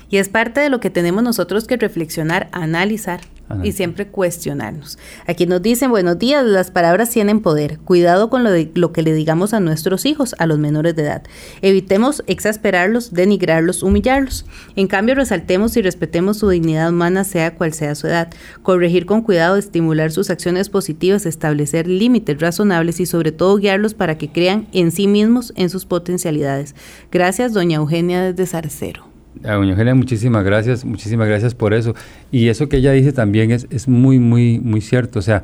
[0.10, 3.20] Y es parte de lo que tenemos nosotros que reflexionar, analizar
[3.64, 4.98] y siempre cuestionarnos.
[5.26, 7.80] Aquí nos dicen, buenos días, las palabras tienen poder.
[7.80, 11.04] Cuidado con lo, de, lo que le digamos a nuestros hijos, a los menores de
[11.04, 11.24] edad.
[11.62, 14.46] Evitemos exasperarlos, denigrarlos, humillarlos.
[14.76, 18.30] En cambio, resaltemos y respetemos su dignidad humana, sea cual sea su edad.
[18.62, 24.18] Corregir con cuidado, estimular sus acciones positivas, establecer límites razonables y sobre todo guiarlos para
[24.18, 26.76] que crean en sí mismos, en sus potencialidades.
[27.12, 29.09] Gracias, doña Eugenia desde Zarcero.
[29.44, 31.96] A doña Eugenia, muchísimas gracias, muchísimas gracias por eso.
[32.32, 35.20] Y eso que ella dice también es, es muy, muy, muy cierto.
[35.20, 35.44] O sea,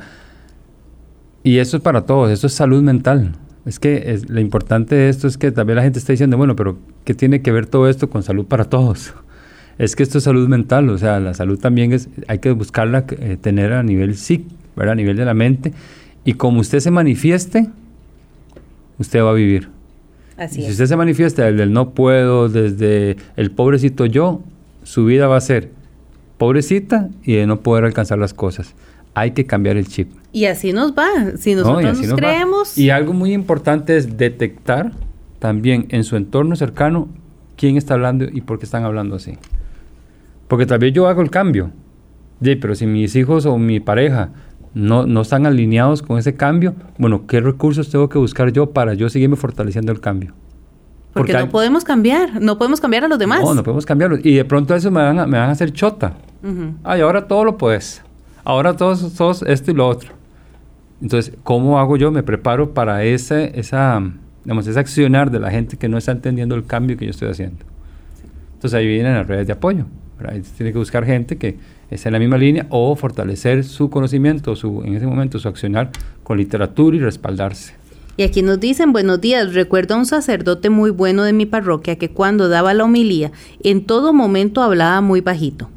[1.44, 3.34] y eso es para todos, eso es salud mental.
[3.66, 6.78] Es que lo importante de esto es que también la gente está diciendo, bueno, pero
[7.04, 9.14] ¿qué tiene que ver todo esto con salud para todos?
[9.78, 13.04] Es que esto es salud mental, o sea, la salud también es, hay que buscarla,
[13.10, 14.16] eh, tener a nivel
[14.74, 14.94] ¿verdad?
[14.94, 15.74] a nivel de la mente.
[16.24, 17.68] Y como usted se manifieste,
[18.98, 19.75] usted va a vivir
[20.50, 24.42] si usted se manifiesta desde el no puedo, desde el pobrecito yo,
[24.84, 25.70] su vida va a ser
[26.38, 28.76] pobrecita y de no poder alcanzar las cosas.
[29.14, 30.12] Hay que cambiar el chip.
[30.34, 31.38] Y así nos va.
[31.38, 32.78] Si nosotros nos, creemos.
[32.78, 34.92] Y algo muy importante es detectar
[35.40, 37.08] también en su entorno cercano
[37.56, 39.38] quién está hablando y por qué están hablando así.
[40.50, 41.72] Porque tal vez yo hago el cambio.
[42.44, 44.32] Sí, pero si mis hijos o mi pareja
[44.76, 48.94] no, no están alineados con ese cambio, bueno, ¿qué recursos tengo que buscar yo para
[48.94, 50.34] yo seguirme fortaleciendo el cambio?
[51.14, 53.42] Porque, no podemos cambiar, no podemos cambiar a los demás.
[53.42, 54.18] No, no podemos cambiarlo.
[54.22, 56.18] Y de pronto eso me van a, me van a hacer chota.
[56.84, 58.04] Ay, ahora todo lo puedes.
[58.44, 60.12] Ahora todos, todos esto y lo otro.
[61.02, 62.12] Entonces, ¿cómo hago yo?
[62.12, 64.04] Me preparo para ese, esa,
[64.44, 67.30] digamos, ese accionar de la gente que no está entendiendo el cambio que yo estoy
[67.30, 67.64] haciendo.
[68.56, 69.86] Entonces ahí vienen las redes de apoyo.
[70.28, 71.58] Ahí tiene que buscar gente que
[71.90, 75.92] es en la misma línea o fortalecer su conocimiento, su, en ese momento su accionar
[76.24, 77.74] con literatura y respaldarse.
[78.18, 81.98] Y aquí nos dicen, buenos días, recuerdo a un sacerdote muy bueno de mi parroquia
[81.98, 83.32] que cuando daba la homilía,
[83.62, 85.70] en todo momento hablaba muy bajito,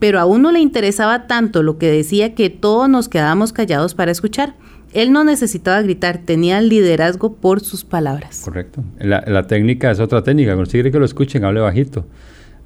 [0.00, 4.10] pero a uno le interesaba tanto lo que decía que todos nos quedábamos callados para
[4.10, 4.56] escuchar.
[4.92, 8.42] Él no necesitaba gritar, tenía liderazgo por sus palabras.
[8.44, 8.82] Correcto.
[8.98, 12.06] La, técnica es otra técnica, consigue que lo escuchen, hable bajito.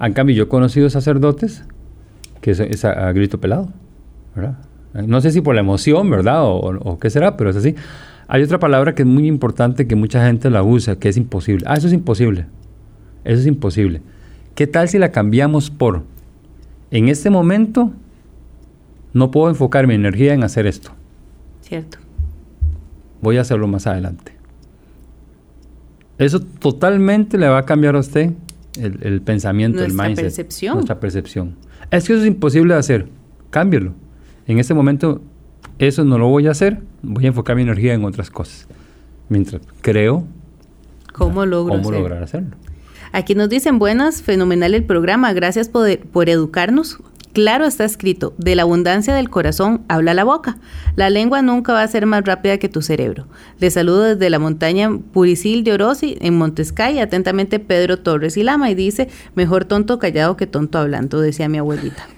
[0.00, 1.64] En cambio, yo he conocido sacerdotes
[2.40, 3.68] que es, a, grito pelado,
[4.34, 4.58] ¿verdad?
[5.06, 6.40] No sé si por la emoción, ¿verdad?
[6.42, 7.74] O, qué será, pero es así.
[8.26, 11.64] Hay otra palabra que es muy importante que mucha gente la usa, que es imposible.
[11.68, 12.46] Ah, eso es imposible.
[13.24, 14.02] Eso es imposible.
[14.54, 16.02] ¿Qué tal si la cambiamos por,
[16.90, 17.92] en este momento,
[19.12, 20.90] no puedo enfocar mi energía en hacer esto?
[21.62, 21.98] Cierto.
[23.20, 24.32] Voy a hacerlo más adelante.
[26.18, 28.32] Eso totalmente le va a cambiar a usted
[28.80, 30.24] el, pensamiento, el mindset.
[30.24, 30.74] Percepción.
[30.74, 31.56] Nuestra percepción.
[31.90, 33.08] Es que eso es imposible de hacer.
[33.50, 33.94] Cámbialo.
[34.46, 35.22] En este momento,
[35.78, 36.80] eso no lo voy a hacer.
[37.02, 38.66] Voy a enfocar mi energía en otras cosas.
[39.28, 40.24] Mientras creo.
[41.12, 42.56] ¿Cómo, logro cómo lograr hacerlo?
[43.12, 45.32] Aquí nos dicen buenas, fenomenal el programa.
[45.32, 46.98] Gracias por, por educarnos.
[47.38, 50.58] Claro está escrito, de la abundancia del corazón habla la boca.
[50.96, 53.28] La lengua nunca va a ser más rápida que tu cerebro.
[53.60, 58.72] Le saludo desde la montaña Puricil de Orosi, en Montescay, atentamente Pedro Torres y Lama,
[58.72, 62.08] y dice, mejor tonto callado que tonto hablando, decía mi abuelita.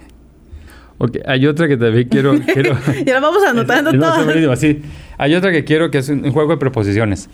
[0.97, 2.41] Ok, hay otra que también quiero...
[2.55, 4.25] quiero ya la vamos anotando todas.
[4.25, 4.81] buenísimo, sí.
[5.19, 7.29] Hay otra que quiero que es un, un juego de preposiciones.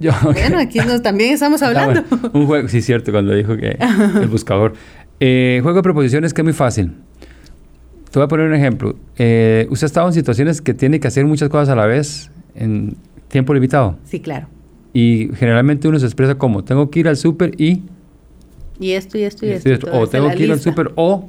[0.00, 2.02] Yo, Bueno, aquí nos, también estamos hablando.
[2.08, 2.30] bueno.
[2.32, 3.76] Un juego, sí, cierto, cuando dijo que
[4.20, 4.72] el buscador.
[5.20, 6.94] Eh, juego de preposiciones que es muy fácil.
[8.10, 8.96] Te voy a poner un ejemplo.
[9.18, 12.30] Eh, usted ha estado en situaciones que tiene que hacer muchas cosas a la vez
[12.54, 12.96] en
[13.28, 13.98] tiempo limitado.
[14.04, 14.48] Sí, claro.
[14.92, 17.82] Y generalmente uno se expresa como, tengo que ir al súper y...
[18.80, 19.70] Y esto, y esto, y y esto.
[19.70, 20.70] esto, o tengo que ir al lista.
[20.70, 21.28] súper o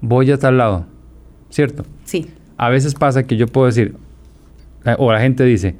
[0.00, 0.86] voy a tal lado.
[1.50, 1.84] ¿Cierto?
[2.04, 2.26] Sí.
[2.56, 3.94] A veces pasa que yo puedo decir,
[4.86, 5.76] eh, o la gente dice,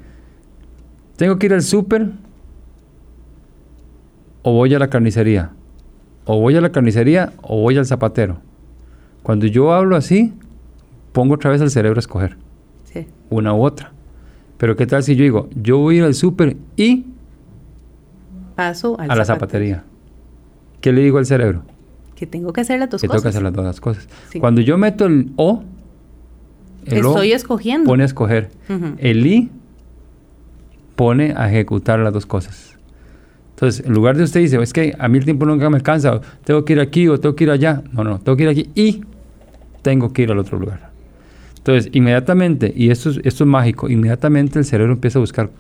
[1.17, 2.11] tengo que ir al súper
[4.43, 5.51] o voy a la carnicería.
[6.27, 8.39] O voy a la carnicería o voy al zapatero.
[9.23, 10.33] Cuando yo hablo así,
[11.12, 12.37] pongo otra vez el cerebro a escoger
[12.85, 13.07] Sí.
[13.31, 13.93] una u otra.
[14.59, 17.07] Pero ¿qué tal si yo digo, yo voy a ir al súper y
[18.57, 19.85] Paso al a la zapatería?
[20.81, 21.62] ¿Qué le digo al cerebro?
[22.15, 23.23] Que tengo que hacer las dos que tengo cosas.
[23.25, 24.09] que hacer las dos cosas.
[24.31, 24.39] Sí.
[24.39, 25.62] Cuando yo meto el o,
[26.87, 27.87] el o Estoy escogiendo.
[27.87, 28.51] pone a escoger.
[28.99, 29.51] El i
[30.97, 32.78] pone a ejecutar las dos cosas.
[33.51, 36.20] Entonces, en lugar de usted dice, es que a mí el tiempo nunca me alcanza,
[36.45, 37.82] tengo que ir aquí o tengo que ir allá.
[37.92, 39.03] No, no, tengo que ir aquí y
[39.82, 40.90] tengo que ir al otro lugar.
[41.59, 45.51] Entonces, inmediatamente, y esto es, esto es mágico, inmediatamente el cerebro empieza a buscar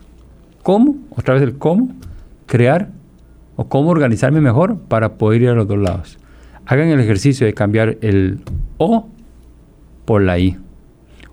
[0.62, 1.94] cómo, otra vez el cómo,
[2.46, 2.90] crear
[3.56, 6.18] o cómo organizarme mejor para poder ir a los dos lados.
[6.66, 8.40] Hagan el ejercicio de cambiar el
[8.78, 9.08] o
[10.04, 10.56] por la i.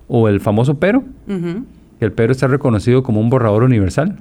[0.08, 1.64] O el famoso pero, Ujú.
[2.02, 4.16] Que el pero está reconocido como un borrador universal,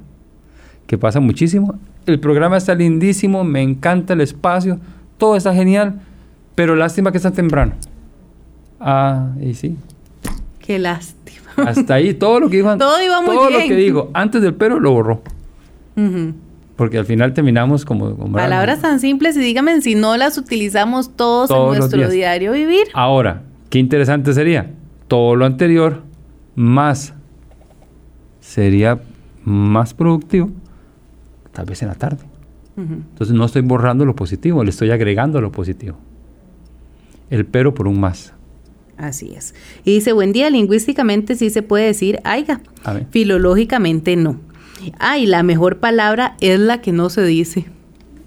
[0.85, 1.79] que pasa muchísimo.
[2.05, 4.79] El programa está lindísimo, me encanta el espacio,
[5.17, 5.99] todo está genial,
[6.53, 7.73] pero lástima que está temprano.
[8.79, 9.75] Ah, y sí.
[10.59, 11.41] Qué lástima.
[11.55, 13.61] Hasta ahí, todo lo que dijo, Todo iba muy todo bien.
[13.61, 15.23] lo que dijo antes del pero lo borró.
[16.75, 18.15] Porque al final terminamos como...
[18.15, 22.51] como Palabras tan simples y dígame si no las utilizamos todos, Todos en nuestro diario
[22.51, 22.89] vivir.
[22.93, 24.69] Ahora, qué interesante sería.
[25.07, 26.03] Todo lo anterior
[26.53, 27.15] más
[28.41, 28.99] sería
[29.45, 30.49] más productivo,
[31.53, 32.25] tal vez en la tarde.
[32.75, 35.97] Entonces no estoy borrando lo positivo, le estoy agregando lo positivo.
[37.29, 38.33] El pero por un más.
[38.97, 39.55] Así es.
[39.85, 42.61] Y dice, buen día, lingüísticamente sí se puede decir aiga,
[43.11, 44.39] filológicamente no.
[44.99, 47.65] Ay, la mejor palabra es la que no se dice.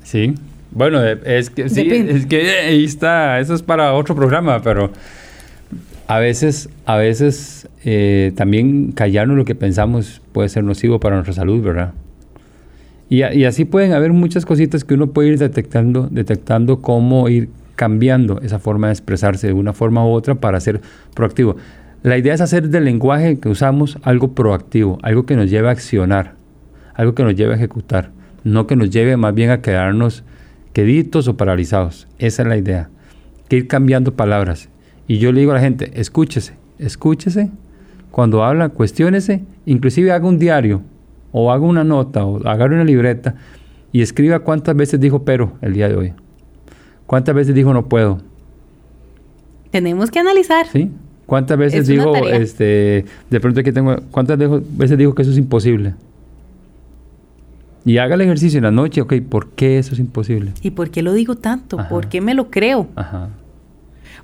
[0.03, 0.35] Sí.
[0.71, 4.91] Bueno, es que sí, es que ahí está, eso es para otro programa, pero
[6.07, 11.35] a veces, a veces eh, también callarnos lo que pensamos puede ser nocivo para nuestra
[11.35, 11.93] salud, ¿verdad?
[13.09, 17.49] Y, y así pueden haber muchas cositas que uno puede ir detectando, detectando cómo ir
[17.77, 20.81] cambiando esa forma de expresarse de una forma u otra para ser
[21.15, 21.57] proactivo.
[22.03, 25.73] La idea es hacer del lenguaje que usamos algo proactivo, algo que nos lleve a
[25.73, 26.35] accionar,
[26.95, 28.11] algo que nos lleve a ejecutar,
[28.45, 30.23] no que nos lleve más bien a quedarnos
[30.75, 32.07] queditos o paralizados.
[32.19, 32.91] Esa es la idea,
[33.49, 34.69] que ir cambiando palabras.
[35.07, 37.51] Y yo le digo a la gente, escúchese, escúchese,
[38.11, 40.83] cuando habla, cuestiónese, inclusive haga un diario
[41.33, 43.35] o haga una nota o agarre una libreta
[43.93, 46.13] y escriba cuántas veces dijo pero el día de hoy.
[47.07, 48.19] ¿Cuántas veces dijo no puedo?
[49.71, 50.67] Tenemos que analizar.
[50.69, 50.91] ¿Sí?
[51.27, 55.39] ¿Cuántas veces Es dijo, este, de pronto aquí tengo, cuántas veces dijo que eso es
[55.39, 55.95] imposible?
[57.85, 60.53] Y haga el ejercicio en la noche, ok, ¿por qué eso es imposible?
[60.63, 61.79] ¿Y por qué lo digo tanto?
[61.79, 61.89] Ajá.
[61.89, 62.89] ¿Por qué me lo creo?
[62.95, 63.31] Ajá.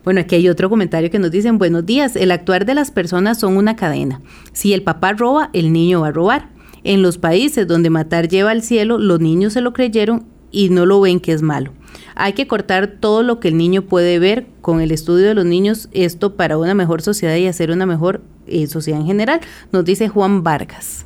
[0.04, 3.38] Bueno, aquí hay otro comentario que nos dicen, buenos días, el actuar de las personas
[3.38, 4.22] son una cadena.
[4.52, 6.48] Si el papá roba, el niño va a robar.
[6.84, 10.86] En los países donde matar lleva al cielo, los niños se lo creyeron y no
[10.86, 11.72] lo ven que es malo.
[12.14, 15.44] Hay que cortar todo lo que el niño puede ver con el estudio de los
[15.44, 19.40] niños, esto para una mejor sociedad y hacer una mejor eh, sociedad en general,
[19.70, 21.04] nos dice Juan Vargas.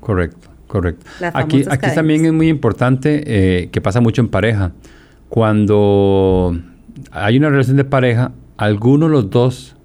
[0.00, 1.06] Correcto, correcto.
[1.32, 1.94] Aquí, aquí cadenas.
[1.94, 4.72] también es muy importante eh, que pasa mucho en pareja.
[5.28, 6.58] Cuando
[7.10, 9.76] hay una relación de pareja, alguno de los dos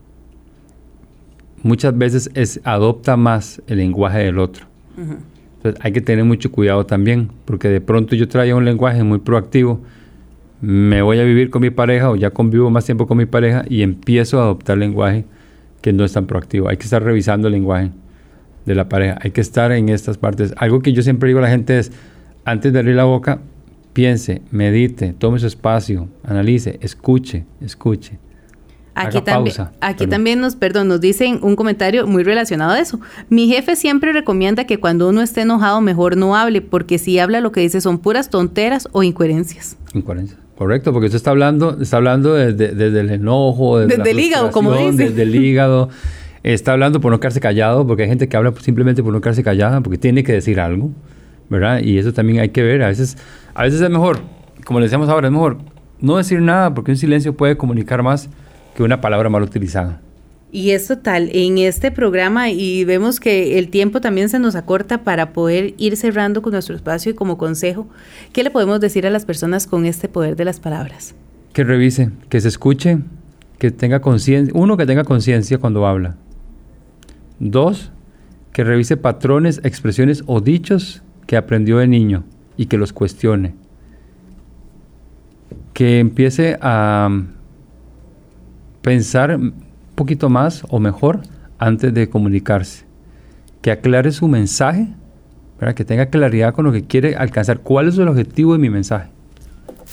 [1.63, 4.65] muchas veces es, adopta más el lenguaje del otro.
[4.97, 9.19] Entonces hay que tener mucho cuidado también, porque de pronto yo traía un lenguaje muy
[9.19, 9.81] proactivo,
[10.59, 13.63] me voy a vivir con mi pareja o ya convivo más tiempo con mi pareja
[13.69, 15.25] y empiezo a adoptar lenguaje
[15.81, 16.67] que no es tan proactivo.
[16.69, 17.91] Hay que estar revisando el lenguaje
[18.65, 20.53] de la pareja, hay que estar en estas partes.
[20.57, 21.91] Algo que yo siempre digo a la gente es,
[22.43, 23.39] antes de abrir la boca,
[23.97, 28.19] piense, medite, tome su espacio, analice, escuche, escuche.
[28.93, 30.09] Aquí, Haga también, aquí perdón.
[30.11, 32.99] también nos, perdón, nos dicen un comentario muy relacionado a eso.
[33.29, 37.41] Mi jefe siempre recomienda que cuando uno esté enojado mejor no hable, porque si habla
[37.41, 39.77] lo que dice son puras tonteras o incoherencias.
[39.95, 40.37] Incoherencia.
[40.55, 44.51] Correcto, porque usted está hablando, está hablando desde, desde el enojo, desde, Desde el hígado,
[44.51, 45.09] como dice.
[45.09, 45.89] Desde el hígado.
[46.43, 49.41] Está hablando por no quedarse callado, porque hay gente que habla simplemente por no quedarse
[49.41, 50.91] callada, porque tiene que decir algo,
[51.49, 51.81] ¿verdad?
[51.81, 52.83] Y eso también hay que ver.
[52.83, 53.17] A veces,
[53.53, 54.19] a veces es mejor,
[54.65, 55.57] como le decíamos ahora, es mejor
[55.99, 58.29] no decir nada, porque un silencio puede comunicar más
[58.75, 60.01] que una palabra mal utilizada.
[60.51, 65.03] Y es total, en este programa y vemos que el tiempo también se nos acorta
[65.03, 67.87] para poder ir cerrando con nuestro espacio y como consejo,
[68.31, 71.15] ¿qué le podemos decir a las personas con este poder de las palabras?
[71.51, 72.99] Que revise, que se escuche,
[73.59, 76.15] que tenga conciencia, uno que tenga conciencia cuando habla.
[77.39, 77.91] Dos,
[78.53, 82.23] que revise patrones, expresiones o dichos que aprendió de niño
[82.55, 83.53] y que los cuestione.
[85.73, 87.09] Que empiece a
[88.81, 89.39] pensar
[89.93, 91.21] poquito más o mejor
[91.59, 92.85] antes de comunicarse.
[93.61, 94.87] Que aclare su mensaje,
[95.59, 97.59] para que tenga claridad con lo que quiere alcanzar.
[97.59, 99.09] ¿Cuál es el objetivo de mi mensaje?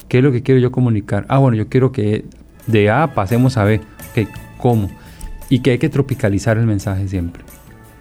[0.08, 1.24] ¿Qué es lo que quiero yo comunicar?
[1.28, 2.24] Ah, bueno, yo quiero que
[2.66, 3.80] de A pasemos a B.
[4.58, 4.90] ¿Cómo?
[5.48, 7.43] Y que hay que tropicalizar el mensaje siempre.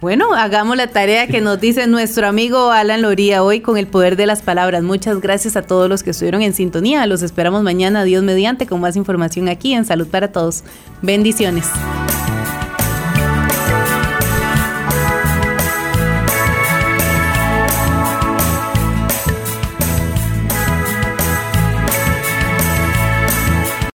[0.04, 4.16] Bueno, hagamos la tarea que nos dice nuestro amigo Alan Loría hoy con el poder
[4.16, 4.82] de las palabras.
[4.82, 7.06] Muchas gracias a todos los que estuvieron en sintonía.
[7.06, 10.62] Los esperamos mañana, Dios mediante, con más información aquí en Salud para Todos.
[11.00, 11.64] Bendiciones.